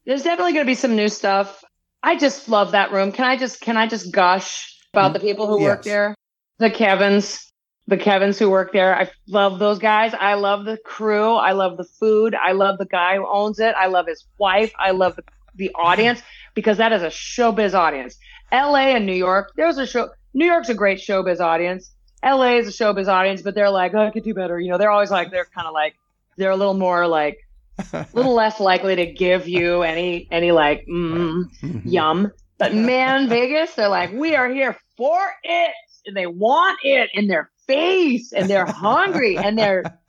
There's 0.04 0.22
definitely 0.22 0.52
going 0.52 0.66
to 0.66 0.70
be 0.70 0.76
some 0.76 0.94
new 0.94 1.08
stuff. 1.08 1.64
I 2.02 2.16
just 2.16 2.48
love 2.48 2.72
that 2.72 2.92
room. 2.92 3.10
Can 3.10 3.24
I 3.24 3.36
just 3.36 3.60
can 3.60 3.76
I 3.76 3.88
just 3.88 4.12
gush 4.12 4.72
about 4.92 5.10
mm, 5.10 5.14
the 5.14 5.20
people 5.20 5.48
who 5.48 5.60
work 5.60 5.82
there? 5.82 6.14
The 6.58 6.70
Kevins, 6.70 7.45
the 7.88 7.96
Kevins 7.96 8.38
who 8.38 8.50
work 8.50 8.72
there. 8.72 8.94
I 8.94 9.10
love 9.28 9.58
those 9.58 9.78
guys. 9.78 10.12
I 10.18 10.34
love 10.34 10.64
the 10.64 10.76
crew. 10.76 11.34
I 11.34 11.52
love 11.52 11.76
the 11.76 11.84
food. 11.84 12.34
I 12.34 12.52
love 12.52 12.78
the 12.78 12.86
guy 12.86 13.16
who 13.16 13.26
owns 13.30 13.58
it. 13.60 13.74
I 13.78 13.86
love 13.86 14.06
his 14.06 14.24
wife. 14.38 14.72
I 14.78 14.90
love 14.90 15.16
the, 15.16 15.24
the 15.54 15.70
audience 15.74 16.20
because 16.54 16.78
that 16.78 16.92
is 16.92 17.02
a 17.02 17.08
showbiz 17.08 17.74
audience. 17.74 18.16
LA 18.52 18.94
and 18.94 19.06
New 19.06 19.14
York, 19.14 19.52
there's 19.56 19.78
a 19.78 19.86
show. 19.86 20.10
New 20.34 20.46
York's 20.46 20.68
a 20.68 20.74
great 20.74 20.98
showbiz 20.98 21.40
audience. 21.40 21.90
LA 22.24 22.56
is 22.56 22.68
a 22.68 22.84
showbiz 22.84 23.08
audience, 23.08 23.42
but 23.42 23.54
they're 23.54 23.70
like, 23.70 23.94
oh, 23.94 24.06
I 24.06 24.10
could 24.10 24.24
do 24.24 24.34
better. 24.34 24.58
You 24.58 24.70
know, 24.70 24.78
they're 24.78 24.90
always 24.90 25.10
like, 25.10 25.30
they're 25.30 25.46
kind 25.54 25.66
of 25.66 25.72
like, 25.72 25.94
they're 26.36 26.50
a 26.50 26.56
little 26.56 26.74
more 26.74 27.06
like, 27.06 27.38
a 27.92 28.06
little 28.14 28.34
less 28.34 28.58
likely 28.58 28.96
to 28.96 29.06
give 29.06 29.46
you 29.46 29.82
any, 29.82 30.26
any 30.30 30.50
like, 30.50 30.86
mm, 30.90 31.44
yum. 31.84 32.32
But 32.58 32.74
man, 32.74 33.28
Vegas, 33.28 33.74
they're 33.74 33.88
like, 33.88 34.12
we 34.12 34.34
are 34.34 34.48
here 34.48 34.76
for 34.96 35.18
it. 35.44 35.72
And 36.06 36.16
they 36.16 36.26
want 36.26 36.78
it 36.84 37.10
in 37.14 37.26
their 37.26 37.50
face 37.66 38.32
and 38.32 38.48
they're 38.48 38.66
hungry 38.66 39.36
and 39.36 39.58
they're 39.58 39.82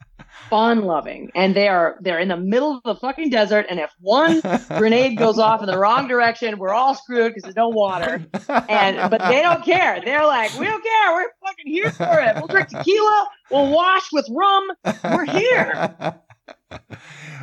fun 0.50 0.82
loving, 0.82 1.30
and 1.34 1.54
they 1.54 1.68
are 1.68 1.96
they're 2.00 2.18
in 2.18 2.28
the 2.28 2.36
middle 2.36 2.76
of 2.76 2.82
the 2.84 2.94
fucking 2.94 3.30
desert. 3.30 3.66
And 3.68 3.78
if 3.78 3.90
one 4.00 4.40
grenade 4.68 5.18
goes 5.18 5.38
off 5.38 5.60
in 5.60 5.66
the 5.66 5.78
wrong 5.78 6.08
direction, 6.08 6.58
we're 6.58 6.72
all 6.72 6.94
screwed 6.94 7.30
because 7.30 7.42
there's 7.42 7.56
no 7.56 7.68
water. 7.68 8.24
And 8.68 9.10
but 9.10 9.20
they 9.28 9.42
don't 9.42 9.64
care. 9.64 10.00
They're 10.04 10.26
like, 10.26 10.56
we 10.58 10.66
don't 10.66 10.82
care. 10.82 11.12
We're 11.12 11.30
fucking 11.44 11.66
here 11.66 11.90
for 11.90 12.20
it. 12.20 12.36
We'll 12.36 12.46
drink 12.46 12.68
tequila. 12.68 13.28
We'll 13.50 13.70
wash 13.70 14.12
with 14.12 14.26
rum. 14.30 14.68
We're 15.04 15.24
here. 15.26 16.14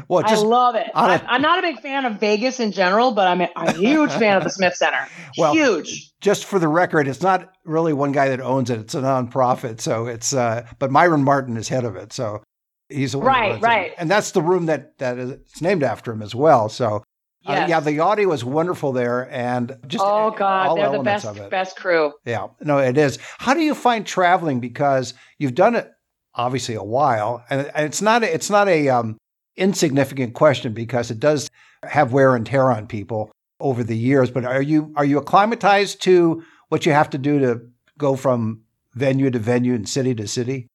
well, 0.08 0.22
just 0.24 0.44
I 0.44 0.48
love 0.48 0.76
it. 0.76 0.88
a- 0.88 0.98
I'm, 0.98 1.22
I'm 1.28 1.42
not 1.42 1.60
a 1.60 1.62
big 1.62 1.80
fan 1.80 2.06
of 2.06 2.20
Vegas 2.20 2.60
in 2.60 2.72
general, 2.72 3.12
but 3.12 3.28
I'm 3.28 3.42
a, 3.42 3.50
a 3.56 3.74
huge 3.74 4.12
fan 4.12 4.38
of 4.38 4.44
the 4.44 4.50
Smith 4.50 4.76
Center. 4.76 5.08
Well, 5.38 5.54
huge. 5.54 6.14
just 6.22 6.46
for 6.46 6.60
the 6.60 6.68
record, 6.70 7.10
it's 7.10 7.22
not 7.22 7.52
really 7.66 7.92
one 7.92 8.14
guy 8.14 8.30
that 8.30 8.40
owns 8.40 8.70
it. 8.70 8.80
It's 8.80 8.96
a 8.96 9.02
nonprofit. 9.02 9.82
So 9.82 10.06
it's, 10.08 10.34
uh, 10.34 10.66
but 10.80 10.92
Myron 10.92 11.24
Martin 11.26 11.58
is 11.58 11.68
head 11.68 11.84
of 11.84 11.98
it. 11.98 12.14
So 12.14 12.42
he's 12.88 13.12
the 13.12 13.18
one 13.20 13.26
that 13.26 13.32
Right, 13.32 13.56
it. 13.56 13.62
right. 13.62 13.92
And 13.98 14.10
that's 14.10 14.32
the 14.32 14.42
room 14.42 14.68
that, 14.68 14.98
that 15.00 15.18
is 15.18 15.32
it's 15.32 15.62
named 15.62 15.84
after 15.84 16.14
him 16.14 16.22
as 16.22 16.34
well. 16.34 16.70
So 16.70 17.04
uh, 17.46 17.66
yeah, 17.68 17.82
the 17.82 18.00
audio 18.00 18.32
is 18.32 18.46
wonderful 18.46 18.94
there. 18.94 19.30
And 19.30 19.78
just 19.88 20.04
oh 20.08 20.32
God, 20.32 20.78
they're 20.78 20.92
the 20.92 21.04
best 21.04 21.50
best 21.50 21.76
crew. 21.76 22.14
Yeah, 22.26 22.48
no, 22.62 22.78
it 22.80 22.98
is. 22.98 23.20
How 23.38 23.54
do 23.54 23.60
you 23.60 23.76
find 23.76 24.06
traveling? 24.06 24.60
Because 24.62 25.14
you've 25.38 25.54
done 25.54 25.76
it 25.76 25.92
obviously 26.36 26.76
a 26.76 26.84
while, 26.84 27.44
and 27.50 27.72
and 27.76 27.86
it's 27.86 28.02
not 28.02 28.24
a, 28.24 28.34
it's 28.34 28.50
not 28.50 28.68
a 28.68 28.90
um, 28.90 29.18
insignificant 29.56 30.34
question 30.34 30.74
because 30.74 31.12
it 31.12 31.20
does 31.20 31.50
have 31.84 32.14
wear 32.14 32.36
and 32.36 32.46
tear 32.46 32.72
on 32.72 32.88
people 32.88 33.32
over 33.60 33.84
the 33.84 33.98
years. 33.98 34.32
But 34.32 34.46
are 34.46 34.62
you 34.62 34.94
are 34.96 35.06
you 35.06 35.18
acclimatized 35.18 36.02
to 36.04 36.44
what 36.70 36.86
you 36.86 36.92
have 36.92 37.10
to 37.12 37.18
do 37.18 37.40
to 37.40 37.62
go 37.98 38.16
from 38.16 38.62
venue 38.94 39.30
to 39.30 39.40
venue 39.40 39.74
and 39.74 39.88
city 39.88 40.16
to 40.16 40.28
city? 40.28 40.68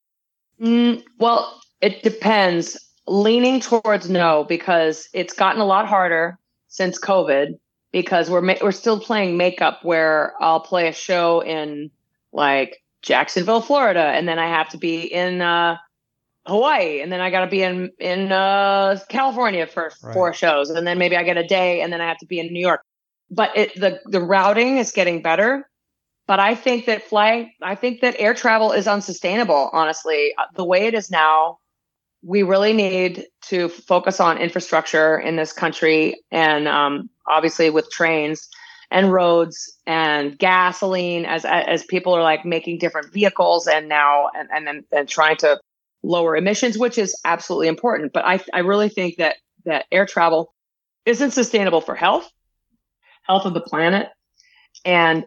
Mm, 0.61 1.03
well, 1.19 1.61
it 1.81 2.03
depends. 2.03 2.77
Leaning 3.07 3.61
towards 3.61 4.09
no 4.09 4.45
because 4.45 5.09
it's 5.13 5.33
gotten 5.33 5.61
a 5.61 5.65
lot 5.65 5.89
harder 5.89 6.39
since 6.69 6.99
COVID 6.99 7.59
because 7.93 8.31
we're 8.31 8.43
ma- 8.43 8.55
we're 8.63 8.73
still 8.73 9.01
playing 9.01 9.37
makeup 9.37 9.81
where 9.83 10.35
I'll 10.41 10.61
play 10.61 10.87
a 10.87 10.93
show 10.93 11.41
in 11.41 11.91
like 12.33 12.83
Jacksonville, 13.03 13.61
Florida, 13.61 14.03
and 14.03 14.29
then 14.29 14.39
I 14.39 14.49
have 14.49 14.69
to 14.71 14.79
be 14.79 15.03
in 15.03 15.41
uh, 15.41 15.77
Hawaii, 16.47 17.01
and 17.01 17.11
then 17.11 17.21
I 17.21 17.31
got 17.31 17.45
to 17.45 17.51
be 17.51 17.63
in 17.63 17.91
in 17.99 18.33
uh, 18.33 18.99
California 19.09 19.67
for 19.67 19.93
Right. 20.03 20.13
four 20.15 20.33
shows, 20.33 20.71
and 20.71 20.87
then 20.87 20.99
maybe 20.99 21.17
I 21.17 21.23
get 21.23 21.37
a 21.37 21.47
day, 21.47 21.81
and 21.83 21.93
then 21.93 22.01
I 22.01 22.09
have 22.09 22.19
to 22.19 22.27
be 22.27 22.39
in 22.41 22.53
New 22.53 22.61
York. 22.61 22.83
But 23.31 23.57
it 23.57 23.75
the 23.75 24.01
the 24.07 24.21
routing 24.21 24.79
is 24.79 24.93
getting 24.93 25.23
better. 25.23 25.67
But 26.27 26.39
I 26.39 26.55
think 26.55 26.87
that 26.87 27.03
fly, 27.03 27.53
I 27.61 27.75
think 27.75 28.03
that 28.03 28.15
air 28.19 28.35
travel 28.35 28.73
is 28.73 28.87
unsustainable. 28.87 29.71
Honestly, 29.73 30.33
Uh, 30.39 30.45
the 30.55 30.65
way 30.65 30.87
it 30.87 30.95
is 30.95 31.11
now, 31.11 31.59
we 32.23 32.43
really 32.43 32.73
need 32.73 33.27
to 33.49 33.69
focus 33.69 34.21
on 34.21 34.39
infrastructure 34.39 35.19
in 35.19 35.37
this 35.37 35.53
country, 35.53 36.21
and 36.31 36.69
um, 36.69 37.11
obviously 37.27 37.71
with 37.71 37.91
trains 37.91 38.49
and 38.91 39.13
roads 39.13 39.77
and 39.87 40.39
gasoline, 40.39 41.25
as 41.25 41.45
as 41.45 41.85
people 41.85 42.15
are 42.15 42.23
like 42.23 42.45
making 42.45 42.79
different 42.79 43.13
vehicles 43.13 43.67
and 43.67 43.89
now 43.89 44.29
and 44.37 44.49
and 44.53 44.69
and, 44.69 44.85
and 44.93 45.09
trying 45.09 45.37
to 45.39 45.61
lower 46.03 46.37
emissions, 46.37 46.79
which 46.79 46.99
is 46.99 47.19
absolutely 47.25 47.69
important. 47.69 48.13
But 48.13 48.25
I 48.25 48.41
I 48.53 48.61
really 48.61 48.89
think 48.89 49.17
that 49.19 49.37
that 49.65 49.87
air 49.93 50.07
travel 50.07 50.53
isn't 51.07 51.31
sustainable 51.33 51.81
for 51.81 51.95
health, 51.95 52.29
health 53.23 53.45
of 53.47 53.55
the 53.55 53.61
planet, 53.61 54.09
and 54.85 55.25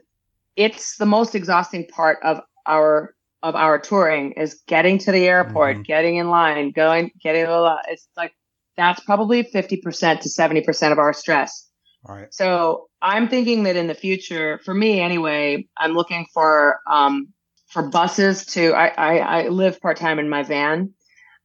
it's 0.56 0.97
the 0.97 1.06
most 1.06 1.36
exhausting 1.36 1.88
part 1.88 2.19
of 2.23 2.41
our 2.65 3.13
of 3.41 3.56
our 3.56 3.78
touring 3.78 4.32
is 4.34 4.62
getting 4.67 4.97
to 4.97 5.12
the 5.12 5.28
airport, 5.28 5.78
Mhm. 5.78 5.86
getting 5.86 6.15
in 6.15 6.30
line, 6.30 6.71
going, 6.71 7.12
getting 7.21 7.43
a 7.43 7.60
lot. 7.60 7.82
It's 7.89 8.08
like 8.15 8.34
that's 8.78 8.99
probably 9.02 9.43
fifty 9.43 9.78
percent 9.78 10.21
to 10.21 10.30
seventy 10.30 10.62
percent 10.62 10.91
of 10.93 10.99
our 10.99 11.13
stress. 11.13 11.62
All 12.05 12.15
right. 12.15 12.33
So 12.33 12.89
I'm 13.01 13.29
thinking 13.29 13.63
that 13.63 13.75
in 13.75 13.87
the 13.87 13.93
future, 13.93 14.59
for 14.65 14.73
me 14.73 14.99
anyway, 14.99 15.67
I'm 15.77 15.93
looking 15.93 16.25
for 16.33 16.79
um, 16.89 17.29
for 17.67 17.83
buses 17.83 18.45
to. 18.47 18.73
I 18.73 18.87
I, 18.87 19.17
I 19.17 19.47
live 19.49 19.81
part 19.81 19.97
time 19.97 20.19
in 20.19 20.29
my 20.29 20.43
van, 20.43 20.93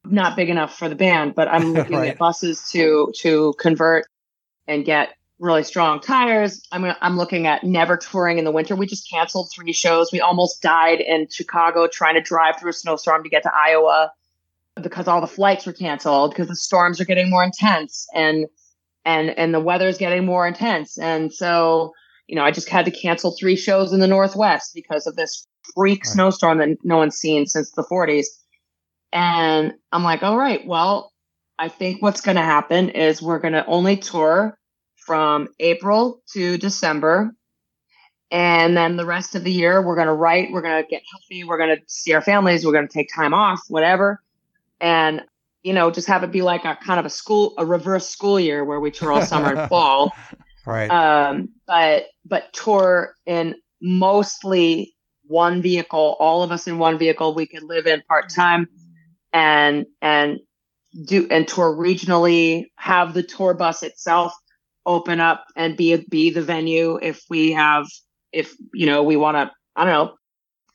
not 0.04 0.36
big 0.36 0.50
enough 0.50 0.76
for 0.76 0.88
the 0.88 0.96
band, 0.96 1.34
but 1.34 1.48
I'm 1.48 1.72
looking 1.76 1.96
Right. 1.96 2.08
at 2.08 2.18
buses 2.18 2.68
to 2.72 3.12
to 3.18 3.54
convert 3.58 4.06
and 4.66 4.84
get 4.84 5.14
really 5.38 5.62
strong 5.62 6.00
tires. 6.00 6.60
I'm 6.72 6.82
gonna, 6.82 6.98
I'm 7.00 7.16
looking 7.16 7.46
at 7.46 7.62
never 7.64 7.96
touring 7.96 8.38
in 8.38 8.44
the 8.44 8.50
winter. 8.50 8.74
We 8.74 8.86
just 8.86 9.08
canceled 9.08 9.50
three 9.54 9.72
shows. 9.72 10.10
We 10.12 10.20
almost 10.20 10.62
died 10.62 11.00
in 11.00 11.28
Chicago 11.30 11.86
trying 11.86 12.14
to 12.14 12.20
drive 12.20 12.58
through 12.58 12.70
a 12.70 12.74
snowstorm 12.74 13.22
to 13.22 13.28
get 13.28 13.44
to 13.44 13.52
Iowa 13.54 14.10
because 14.82 15.08
all 15.08 15.20
the 15.20 15.26
flights 15.26 15.66
were 15.66 15.72
canceled 15.72 16.30
because 16.30 16.48
the 16.48 16.56
storms 16.56 17.00
are 17.00 17.04
getting 17.04 17.30
more 17.30 17.44
intense 17.44 18.06
and 18.14 18.46
and 19.04 19.30
and 19.38 19.54
the 19.54 19.60
weather's 19.60 19.98
getting 19.98 20.24
more 20.24 20.46
intense. 20.46 20.98
And 20.98 21.32
so, 21.32 21.92
you 22.26 22.36
know, 22.36 22.44
I 22.44 22.50
just 22.50 22.68
had 22.68 22.84
to 22.84 22.90
cancel 22.90 23.36
three 23.38 23.56
shows 23.56 23.92
in 23.92 24.00
the 24.00 24.06
Northwest 24.06 24.72
because 24.74 25.06
of 25.06 25.16
this 25.16 25.46
freak 25.74 26.04
Right. 26.04 26.06
snowstorm 26.06 26.58
that 26.58 26.78
no 26.84 26.98
one's 26.98 27.16
seen 27.16 27.46
since 27.46 27.70
the 27.72 27.84
40s. 27.84 28.26
And 29.12 29.74
I'm 29.92 30.04
like, 30.04 30.22
all 30.22 30.36
right, 30.36 30.66
well, 30.66 31.12
I 31.58 31.68
think 31.68 32.02
what's 32.02 32.20
going 32.20 32.36
to 32.36 32.42
happen 32.42 32.90
is 32.90 33.22
we're 33.22 33.38
going 33.38 33.54
to 33.54 33.66
only 33.66 33.96
tour 33.96 34.56
from 34.96 35.48
April 35.58 36.22
to 36.34 36.58
December. 36.58 37.32
And 38.30 38.76
then 38.76 38.96
the 38.96 39.06
rest 39.06 39.34
of 39.34 39.42
the 39.44 39.50
year, 39.50 39.80
we're 39.80 39.96
going 39.96 40.08
to 40.08 40.12
write, 40.12 40.52
we're 40.52 40.60
going 40.60 40.82
to 40.82 40.88
get 40.88 41.02
healthy, 41.10 41.44
we're 41.44 41.56
going 41.56 41.74
to 41.76 41.82
see 41.86 42.12
our 42.12 42.20
families, 42.20 42.64
we're 42.66 42.72
going 42.72 42.86
to 42.86 42.92
take 42.92 43.08
time 43.14 43.32
off, 43.32 43.60
whatever. 43.68 44.22
And, 44.80 45.22
you 45.62 45.72
know, 45.72 45.90
just 45.90 46.08
have 46.08 46.22
it 46.22 46.32
be 46.32 46.42
like 46.42 46.64
a 46.64 46.76
kind 46.76 47.00
of 47.00 47.06
a 47.06 47.10
school, 47.10 47.54
a 47.58 47.66
reverse 47.66 48.08
school 48.08 48.38
year 48.38 48.64
where 48.64 48.80
we 48.80 48.90
tour 48.90 49.12
all 49.12 49.22
summer 49.22 49.54
and 49.54 49.68
fall 49.68 50.12
Right. 50.68 50.90
um, 50.90 51.48
but 51.66 52.08
but 52.26 52.52
tour 52.52 53.14
in 53.24 53.54
mostly 53.80 54.94
one 55.22 55.62
vehicle, 55.62 56.16
all 56.20 56.42
of 56.42 56.52
us 56.52 56.66
in 56.66 56.78
one 56.78 56.98
vehicle. 56.98 57.34
We 57.34 57.46
could 57.46 57.62
live 57.62 57.86
in 57.86 58.02
part 58.06 58.28
time, 58.28 58.68
and 59.32 59.86
and 60.02 60.40
do 61.06 61.26
and 61.30 61.48
tour 61.48 61.74
regionally. 61.74 62.66
Have 62.76 63.14
the 63.14 63.22
tour 63.22 63.54
bus 63.54 63.82
itself 63.82 64.34
open 64.84 65.20
up 65.20 65.46
and 65.56 65.74
be 65.74 65.96
be 66.10 66.28
the 66.28 66.42
venue 66.42 66.98
if 67.00 67.22
we 67.30 67.52
have 67.52 67.86
if 68.30 68.54
you 68.74 68.84
know 68.84 69.02
we 69.02 69.16
want 69.16 69.36
to. 69.36 69.50
I 69.74 69.84
don't 69.84 69.94
know, 69.94 70.16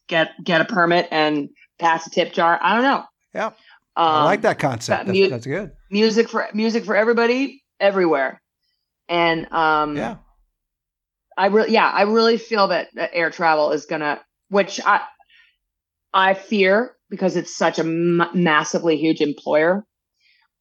get 0.07 0.31
get 0.43 0.61
a 0.61 0.65
permit 0.65 1.07
and 1.11 1.49
pass 1.77 2.07
a 2.07 2.09
tip 2.09 2.33
jar. 2.33 2.57
I 2.59 2.73
don't 2.73 2.83
know. 2.83 3.03
Yeah. 3.35 3.51
Um, 3.95 4.05
I 4.07 4.23
like 4.23 4.41
that 4.41 4.59
concept. 4.59 5.05
that 5.05 5.07
That's, 5.07 5.19
mu- 5.19 5.29
that's 5.29 5.45
good. 5.45 5.71
music 5.91 6.29
for 6.29 6.47
music 6.53 6.85
for 6.85 6.95
everybody 6.95 7.63
everywhere 7.79 8.41
and 9.09 9.51
um 9.51 9.95
Yeah. 9.97 10.15
i 11.37 11.47
really 11.47 11.71
yeah 11.71 11.89
i 11.89 12.03
really 12.03 12.37
feel 12.37 12.67
that, 12.69 12.87
that 12.93 13.09
air 13.13 13.29
travel 13.29 13.71
is 13.71 13.85
gonna 13.85 14.21
which 14.49 14.79
i 14.85 15.01
i 16.13 16.33
fear 16.33 16.95
because 17.09 17.35
it's 17.35 17.55
such 17.55 17.79
a 17.79 17.83
m- 17.83 18.23
massively 18.33 18.97
huge 18.97 19.21
employer 19.21 19.85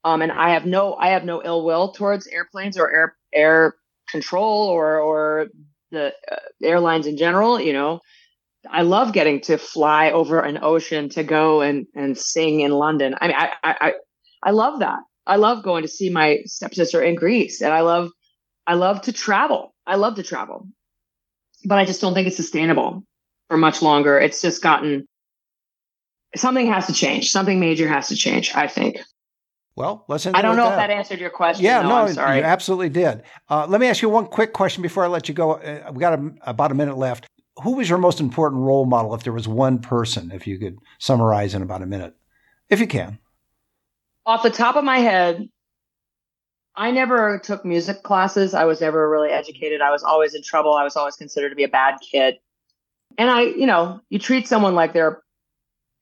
um 0.05 0.23
and 0.23 0.33
i 0.33 0.51
have 0.51 0.67
no 0.67 0.95
i 0.95 1.09
have 1.09 1.25
no 1.25 1.43
ill 1.45 1.65
will 1.65 1.93
towards 1.93 2.27
airplanes 2.27 2.77
or 2.79 2.91
air 2.91 3.17
air 3.33 3.75
control 4.11 4.67
or 4.69 4.99
or 4.99 5.47
the 5.93 6.13
uh, 6.31 6.37
airlines 6.63 7.07
in 7.07 7.17
general 7.17 7.61
you 7.61 7.73
know 7.73 8.01
I 8.71 8.83
love 8.83 9.13
getting 9.13 9.41
to 9.43 9.59
fly 9.59 10.11
over 10.11 10.41
an 10.41 10.59
ocean 10.63 11.09
to 11.11 11.25
go 11.25 11.61
and 11.61 11.87
and 11.95 12.17
sing 12.17 12.61
in 12.61 12.71
London. 12.71 13.15
I 13.21 13.27
mean, 13.27 13.37
I 13.37 13.51
I 13.63 13.93
I, 14.43 14.51
love 14.51 14.81
that. 14.81 14.99
I 15.27 15.37
love 15.37 15.63
going 15.63 15.83
to 15.83 15.89
see 15.89 16.11
my 16.11 16.41
stepsister 16.47 17.03
in 17.03 17.15
Greece, 17.15 17.61
and 17.61 17.73
I 17.73 17.81
love 17.81 18.11
I 18.67 18.75
love 18.75 19.03
to 19.03 19.13
travel. 19.13 19.75
I 19.87 19.97
love 19.97 20.17
to 20.17 20.23
travel, 20.23 20.69
but 21.65 21.79
I 21.79 21.85
just 21.85 22.01
don't 22.01 22.15
think 22.15 22.29
it's 22.29 22.37
sustainable 22.37 23.05
for 23.49 23.57
much 23.57 23.83
longer. 23.83 24.19
It's 24.19 24.41
just 24.41 24.63
gotten 24.63 25.07
something 26.37 26.67
has 26.67 26.87
to 26.87 26.93
change. 26.93 27.31
Something 27.31 27.59
major 27.59 27.89
has 27.89 28.09
to 28.09 28.17
change. 28.17 28.55
I 28.55 28.69
think. 28.69 29.01
Well, 29.75 30.05
let's 30.07 30.27
I 30.27 30.43
don't 30.43 30.57
know 30.57 30.69
if 30.69 30.77
that 30.77 30.91
answered 30.91 31.19
your 31.19 31.31
question. 31.31 31.65
Yeah, 31.65 31.83
though. 31.83 31.89
no, 31.89 31.95
I'm 31.97 32.13
sorry. 32.13 32.39
you 32.39 32.45
absolutely 32.45 32.91
did. 32.91 33.23
Uh, 33.49 33.67
let 33.67 33.81
me 33.81 33.87
ask 33.87 34.03
you 34.03 34.11
one 34.11 34.27
quick 34.27 34.53
question 34.53 34.83
before 34.83 35.03
I 35.03 35.09
let 35.09 35.29
you 35.29 35.35
go. 35.35 35.53
Uh, 35.53 35.91
we 35.93 36.01
got 36.01 36.19
a, 36.19 36.33
about 36.43 36.71
a 36.71 36.75
minute 36.75 36.99
left. 36.99 37.27
Who 37.63 37.77
was 37.77 37.89
your 37.89 37.99
most 37.99 38.21
important 38.21 38.63
role 38.63 38.87
model 38.87 39.15
if 39.15 39.25
there 39.25 39.33
was 39.33 39.47
one 39.47 39.79
person, 39.79 40.31
if 40.33 40.47
you 40.47 40.59
could 40.59 40.79
summarize 40.99 41.55
in 41.55 41.63
about 41.63 41.83
a 41.83 41.87
minute, 41.87 42.15
if 42.71 42.81
you 42.81 42.87
can? 42.87 43.19
off 44.25 44.43
the 44.43 44.51
top 44.51 44.77
of 44.77 44.85
my 44.85 44.99
head, 44.99 45.49
I 46.75 46.91
never 46.91 47.39
took 47.39 47.65
music 47.65 48.03
classes. 48.03 48.55
I 48.55 48.65
was 48.65 48.81
never 48.81 49.09
really 49.09 49.31
educated. 49.31 49.81
I 49.81 49.91
was 49.91 50.03
always 50.03 50.35
in 50.35 50.43
trouble. 50.43 50.75
I 50.75 50.85
was 50.85 50.97
always 50.97 51.17
considered 51.17 51.51
to 51.51 51.55
be 51.57 51.65
a 51.65 51.69
bad 51.69 51.97
kid. 52.01 52.37
And 53.19 53.31
I, 53.31 53.43
you 53.43 53.67
know, 53.67 54.01
you 54.09 54.19
treat 54.19 54.49
someone 54.49 54.75
like 54.75 54.93
they're 54.93 55.23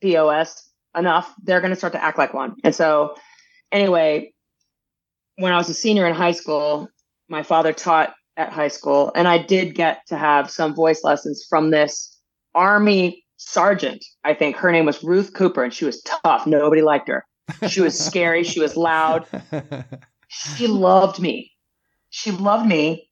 POS 0.00 0.68
enough, 0.96 1.32
they're 1.42 1.60
going 1.60 1.70
to 1.70 1.76
start 1.76 1.92
to 1.94 2.02
act 2.02 2.18
like 2.18 2.32
one. 2.32 2.56
And 2.62 2.74
so, 2.74 3.16
anyway, 3.72 4.32
when 5.36 5.52
I 5.52 5.56
was 5.56 5.68
a 5.68 5.74
senior 5.74 6.06
in 6.06 6.14
high 6.14 6.32
school, 6.32 6.88
my 7.28 7.42
father 7.42 7.72
taught 7.72 8.14
at 8.40 8.52
high 8.52 8.68
school, 8.68 9.12
and 9.14 9.28
I 9.28 9.38
did 9.38 9.74
get 9.74 10.06
to 10.08 10.16
have 10.16 10.50
some 10.50 10.74
voice 10.74 11.04
lessons 11.04 11.44
from 11.48 11.70
this 11.70 12.18
army 12.54 13.24
sergeant. 13.36 14.04
I 14.24 14.34
think 14.34 14.56
her 14.56 14.72
name 14.72 14.86
was 14.86 15.02
Ruth 15.02 15.34
Cooper, 15.34 15.62
and 15.62 15.72
she 15.72 15.84
was 15.84 16.02
tough. 16.02 16.46
Nobody 16.46 16.82
liked 16.82 17.08
her. 17.08 17.24
She 17.68 17.80
was 17.80 17.98
scary. 17.98 18.44
She 18.44 18.60
was 18.60 18.76
loud. 18.76 19.26
She 20.30 20.68
loved 20.68 21.20
me. 21.20 21.52
She 22.10 22.30
loved 22.30 22.66
me. 22.66 23.08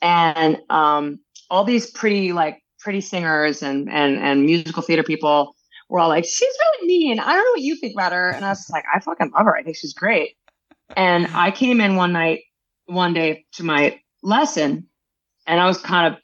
And 0.00 0.58
um, 0.70 1.18
all 1.50 1.64
these 1.64 1.90
pretty, 1.90 2.32
like, 2.32 2.62
pretty 2.78 3.00
singers 3.00 3.62
and, 3.62 3.90
and, 3.90 4.18
and 4.18 4.46
musical 4.46 4.82
theater 4.82 5.02
people 5.02 5.56
were 5.88 5.98
all 5.98 6.08
like, 6.08 6.24
she's 6.24 6.54
really 6.60 6.86
mean. 6.86 7.18
I 7.18 7.32
don't 7.32 7.44
know 7.44 7.50
what 7.50 7.60
you 7.60 7.74
think 7.76 7.94
about 7.94 8.12
her. 8.12 8.30
And 8.30 8.44
I 8.44 8.50
was 8.50 8.70
like, 8.70 8.84
I 8.94 9.00
fucking 9.00 9.32
love 9.34 9.46
her. 9.46 9.56
I 9.56 9.62
think 9.64 9.76
she's 9.76 9.94
great. 9.94 10.36
And 10.96 11.26
I 11.34 11.50
came 11.50 11.80
in 11.80 11.96
one 11.96 12.12
night, 12.12 12.42
one 12.86 13.14
day 13.14 13.44
to 13.54 13.64
my 13.64 13.98
lesson, 14.24 14.88
and 15.46 15.60
I 15.60 15.66
was 15.66 15.78
kind 15.78 16.12
of 16.14 16.20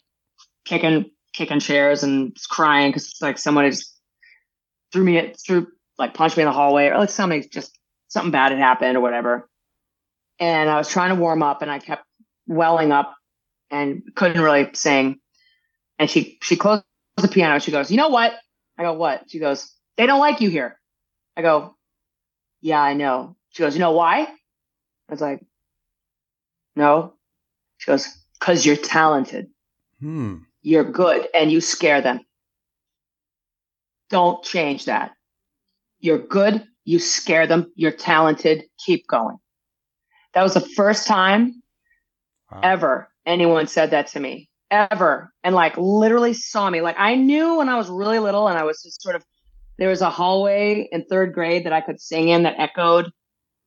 kicking, 0.64 1.10
kicking 1.34 1.60
chairs 1.60 2.02
and 2.02 2.36
crying 2.48 2.90
because 2.90 3.06
it's 3.08 3.22
like 3.22 3.38
someone 3.38 3.70
just 3.70 3.96
threw 4.92 5.04
me, 5.04 5.34
threw 5.46 5.68
like 5.98 6.14
punched 6.14 6.36
me 6.36 6.42
in 6.42 6.48
the 6.48 6.52
hallway, 6.52 6.88
or 6.88 6.98
like 6.98 7.10
something 7.10 7.44
just 7.52 7.78
something 8.08 8.32
bad 8.32 8.52
had 8.52 8.60
happened 8.60 8.96
or 8.96 9.00
whatever. 9.00 9.48
And 10.40 10.70
I 10.70 10.76
was 10.78 10.88
trying 10.88 11.14
to 11.14 11.20
warm 11.20 11.42
up, 11.42 11.62
and 11.62 11.70
I 11.70 11.78
kept 11.78 12.04
welling 12.46 12.90
up 12.90 13.14
and 13.70 14.02
couldn't 14.16 14.40
really 14.42 14.70
sing. 14.72 15.20
And 15.98 16.10
she 16.10 16.38
she 16.42 16.56
closed 16.56 16.82
the 17.18 17.28
piano. 17.28 17.58
She 17.58 17.70
goes, 17.70 17.90
"You 17.90 17.98
know 17.98 18.08
what?" 18.08 18.32
I 18.78 18.82
go, 18.82 18.94
"What?" 18.94 19.30
She 19.30 19.38
goes, 19.38 19.70
"They 19.98 20.06
don't 20.06 20.20
like 20.20 20.40
you 20.40 20.48
here." 20.48 20.80
I 21.36 21.42
go, 21.42 21.76
"Yeah, 22.62 22.80
I 22.80 22.94
know." 22.94 23.36
She 23.50 23.62
goes, 23.62 23.74
"You 23.74 23.80
know 23.80 23.92
why?" 23.92 24.22
I 24.22 25.12
was 25.12 25.20
like, 25.20 25.44
"No." 26.74 27.14
She 27.80 27.90
goes, 27.90 28.06
"Cause 28.40 28.66
you're 28.66 28.76
talented. 28.76 29.48
Hmm. 30.00 30.36
You're 30.60 30.84
good, 30.84 31.26
and 31.34 31.50
you 31.50 31.62
scare 31.62 32.02
them. 32.02 32.20
Don't 34.10 34.44
change 34.44 34.84
that. 34.84 35.12
You're 35.98 36.18
good. 36.18 36.66
You 36.84 36.98
scare 36.98 37.46
them. 37.46 37.72
You're 37.74 37.90
talented. 37.90 38.64
Keep 38.84 39.06
going." 39.06 39.38
That 40.34 40.42
was 40.42 40.54
the 40.54 40.60
first 40.60 41.06
time 41.06 41.62
Wow. 42.50 42.60
ever 42.64 43.08
anyone 43.26 43.68
said 43.68 43.92
that 43.92 44.08
to 44.08 44.18
me 44.18 44.48
ever 44.72 45.32
and 45.44 45.54
like 45.54 45.76
literally 45.78 46.32
saw 46.32 46.68
me 46.68 46.80
like 46.80 46.96
i 46.98 47.14
knew 47.14 47.58
when 47.58 47.68
i 47.68 47.76
was 47.76 47.88
really 47.88 48.18
little 48.18 48.48
and 48.48 48.58
i 48.58 48.64
was 48.64 48.82
just 48.82 49.00
sort 49.00 49.14
of 49.14 49.24
there 49.78 49.88
was 49.88 50.00
a 50.00 50.10
hallway 50.10 50.88
in 50.90 51.04
third 51.04 51.32
grade 51.32 51.64
that 51.64 51.72
i 51.72 51.80
could 51.80 52.00
sing 52.00 52.28
in 52.28 52.42
that 52.42 52.58
echoed 52.58 53.08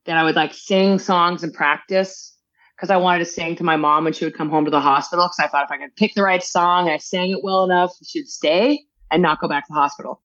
that 0.06 0.18
i 0.18 0.24
would 0.26 0.36
like 0.36 0.54
sing 0.54 1.00
songs 1.00 1.44
and 1.44 1.54
practice 1.54 2.33
because 2.76 2.90
i 2.90 2.98
wanted 2.98 3.20
to 3.20 3.26
sing 3.26 3.56
to 3.56 3.64
my 3.64 3.76
mom 3.76 4.04
when 4.04 4.14
she 4.14 4.26
would 4.26 4.36
come 4.36 4.50
home 4.50 4.66
to 4.66 4.72
the 4.72 4.80
hospital 4.80 5.26
because 5.26 5.40
i 5.40 5.48
thought 5.48 5.66
if 5.66 5.72
i 5.72 5.78
could 5.78 5.96
pick 5.96 6.14
the 6.14 6.24
right 6.24 6.44
song 6.44 6.86
and 6.86 6.94
i 6.94 6.98
sang 6.98 7.30
it 7.30 7.44
well 7.44 7.64
enough 7.64 7.92
she'd 8.06 8.28
stay 8.28 8.84
and 9.12 9.22
not 9.22 9.40
go 9.40 9.48
back 9.48 9.66
to 9.66 9.74
the 9.74 9.80
hospital 9.80 10.22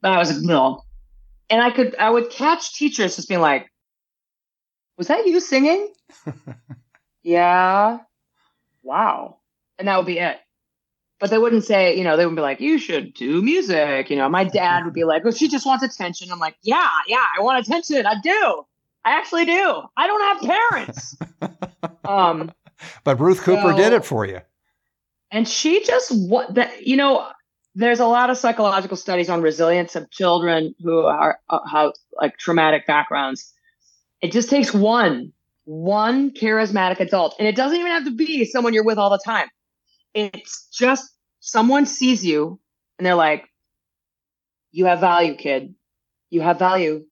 but 0.00 0.12
i 0.12 0.18
was 0.18 0.42
little 0.42 0.86
and 1.50 1.62
i 1.62 1.70
could 1.70 1.94
i 1.96 2.10
would 2.10 2.30
catch 2.30 2.74
teachers 2.74 3.16
just 3.16 3.28
being 3.28 3.40
like 3.40 3.70
was 4.96 5.08
that 5.08 5.26
you 5.26 5.40
singing 5.40 5.92
yeah. 7.22 7.98
Wow. 8.82 9.38
And 9.78 9.88
that 9.88 9.96
would 9.96 10.06
be 10.06 10.18
it. 10.18 10.38
But 11.18 11.30
they 11.30 11.38
wouldn't 11.38 11.64
say, 11.64 11.96
you 11.96 12.04
know, 12.04 12.16
they 12.16 12.26
would 12.26 12.36
be 12.36 12.42
like, 12.42 12.60
you 12.60 12.78
should 12.78 13.14
do 13.14 13.40
music. 13.40 14.10
You 14.10 14.16
know, 14.16 14.28
my 14.28 14.44
dad 14.44 14.84
would 14.84 14.92
be 14.92 15.04
like, 15.04 15.22
oh, 15.24 15.30
she 15.30 15.48
just 15.48 15.64
wants 15.64 15.82
attention. 15.82 16.30
I'm 16.30 16.38
like, 16.38 16.56
yeah, 16.62 16.88
yeah, 17.08 17.24
I 17.38 17.42
want 17.42 17.66
attention. 17.66 18.04
I 18.06 18.14
do. 18.22 18.66
I 19.06 19.12
actually 19.18 19.44
do. 19.46 19.82
I 19.96 20.06
don't 20.08 20.40
have 20.40 20.70
parents. 20.70 21.16
um, 22.04 22.52
But 23.04 23.18
Ruth 23.20 23.40
Cooper 23.42 23.70
So- 23.72 23.76
did 23.76 23.92
it 23.94 24.04
for 24.04 24.26
you. 24.26 24.40
and 25.30 25.48
she 25.48 25.82
just 25.84 26.10
what 26.28 26.54
that 26.56 26.86
you 26.86 26.96
know 26.96 27.26
there's 27.74 28.00
a 28.00 28.06
lot 28.06 28.30
of 28.30 28.38
psychological 28.38 28.96
studies 28.96 29.28
on 29.30 29.42
resilience 29.42 29.96
of 29.96 30.10
children 30.10 30.74
who 30.82 31.00
are 31.00 31.38
uh, 31.50 31.60
have 31.70 31.92
like 32.20 32.36
traumatic 32.38 32.86
backgrounds 32.86 33.52
it 34.22 34.30
just 34.32 34.48
takes 34.50 34.72
one 34.74 35.32
one 35.64 36.30
charismatic 36.30 37.00
adult 37.00 37.34
and 37.38 37.48
it 37.48 37.56
doesn't 37.56 37.78
even 37.78 37.90
have 37.92 38.04
to 38.04 38.12
be 38.14 38.44
someone 38.44 38.72
you're 38.74 38.84
with 38.84 38.98
all 38.98 39.10
the 39.10 39.20
time 39.26 39.48
it's 40.14 40.68
just 40.72 41.10
someone 41.40 41.86
sees 41.86 42.24
you 42.24 42.58
and 42.98 43.04
they're 43.06 43.14
like 43.28 43.44
you 44.70 44.84
have 44.86 45.00
value 45.00 45.34
kid 45.34 45.74
you 46.30 46.40
have 46.40 46.58
value 46.58 47.04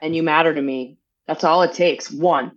and 0.00 0.14
you 0.14 0.22
matter 0.22 0.54
to 0.54 0.62
me 0.62 0.98
that's 1.26 1.44
all 1.44 1.62
it 1.62 1.72
takes 1.74 2.10
one 2.10 2.52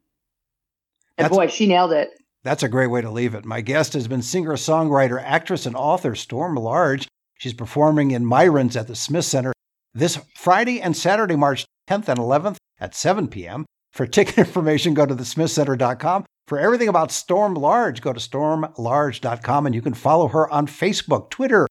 and 1.18 1.26
That's- 1.26 1.32
boy 1.36 1.48
she 1.48 1.68
nailed 1.68 1.92
it 1.94 2.10
That's 2.44 2.64
a 2.64 2.70
great 2.70 2.88
way 2.88 3.02
to 3.02 3.10
leave 3.12 3.34
it. 3.36 3.44
My 3.46 3.60
guest 3.62 3.94
has 3.94 4.08
been 4.08 4.22
singer, 4.22 4.54
songwriter, 4.54 5.22
actress, 5.22 5.66
and 5.66 5.76
author 5.76 6.16
Storm 6.16 6.56
Large. 6.56 7.08
She's 7.40 7.54
performing 7.54 8.12
in 8.12 8.26
Myron's 8.26 8.78
at 8.78 8.88
the 8.88 8.96
Smith 8.96 9.26
Center 9.26 9.52
this 9.94 10.18
Friday 10.36 10.80
and 10.80 10.96
Saturday, 10.96 11.36
March 11.36 11.66
10th 11.90 12.08
and 12.08 12.20
11th 12.20 12.58
at 12.80 12.96
7 12.96 13.28
p.m. 13.28 13.66
For 13.92 14.06
ticket 14.08 14.38
information, 14.48 14.94
go 14.94 15.06
to 15.06 15.16
thesmithcenter.com. 15.16 16.26
For 16.48 16.58
everything 16.58 16.88
about 16.88 17.12
Storm 17.12 17.54
Large, 17.56 18.02
go 18.02 18.14
to 18.14 18.20
stormlarge.com 18.20 19.66
and 19.66 19.76
you 19.76 19.82
can 19.82 19.94
follow 19.96 20.28
her 20.30 20.50
on 20.50 20.68
Facebook, 20.68 21.30
Twitter, 21.30 21.68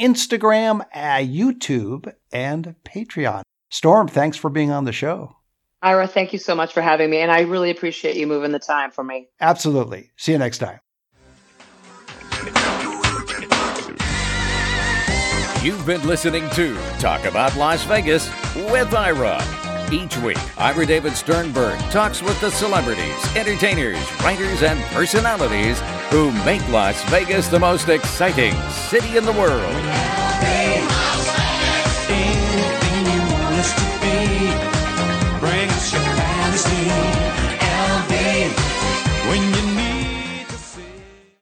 Instagram, 0.00 0.82
uh, 0.94 1.16
YouTube, 1.18 2.12
and 2.32 2.76
Patreon. 2.84 3.42
Storm, 3.70 4.06
thanks 4.06 4.36
for 4.36 4.50
being 4.50 4.70
on 4.70 4.84
the 4.84 4.92
show. 4.92 5.34
Ira, 5.82 6.06
thank 6.06 6.32
you 6.32 6.38
so 6.38 6.54
much 6.54 6.74
for 6.74 6.82
having 6.82 7.08
me, 7.08 7.18
and 7.18 7.32
I 7.32 7.40
really 7.40 7.70
appreciate 7.70 8.16
you 8.16 8.26
moving 8.26 8.52
the 8.52 8.58
time 8.58 8.90
for 8.90 9.02
me. 9.02 9.28
Absolutely. 9.40 10.10
See 10.16 10.32
you 10.32 10.38
next 10.38 10.58
time. 10.58 10.80
You've 15.62 15.84
been 15.84 16.06
listening 16.06 16.48
to 16.50 16.74
Talk 16.98 17.24
About 17.24 17.54
Las 17.56 17.84
Vegas 17.84 18.28
with 18.56 18.94
Ira. 18.94 19.42
Each 19.92 20.16
week, 20.18 20.38
Ira 20.58 20.86
David 20.86 21.14
Sternberg 21.14 21.78
talks 21.90 22.22
with 22.22 22.40
the 22.40 22.50
celebrities, 22.50 23.36
entertainers, 23.36 23.98
writers, 24.22 24.62
and 24.62 24.80
personalities 24.94 25.80
who 26.10 26.30
make 26.44 26.66
Las 26.68 27.02
Vegas 27.10 27.48
the 27.48 27.58
most 27.58 27.88
exciting 27.88 28.54
city 28.70 29.16
in 29.16 29.24
the 29.24 29.32
world. 29.32 29.74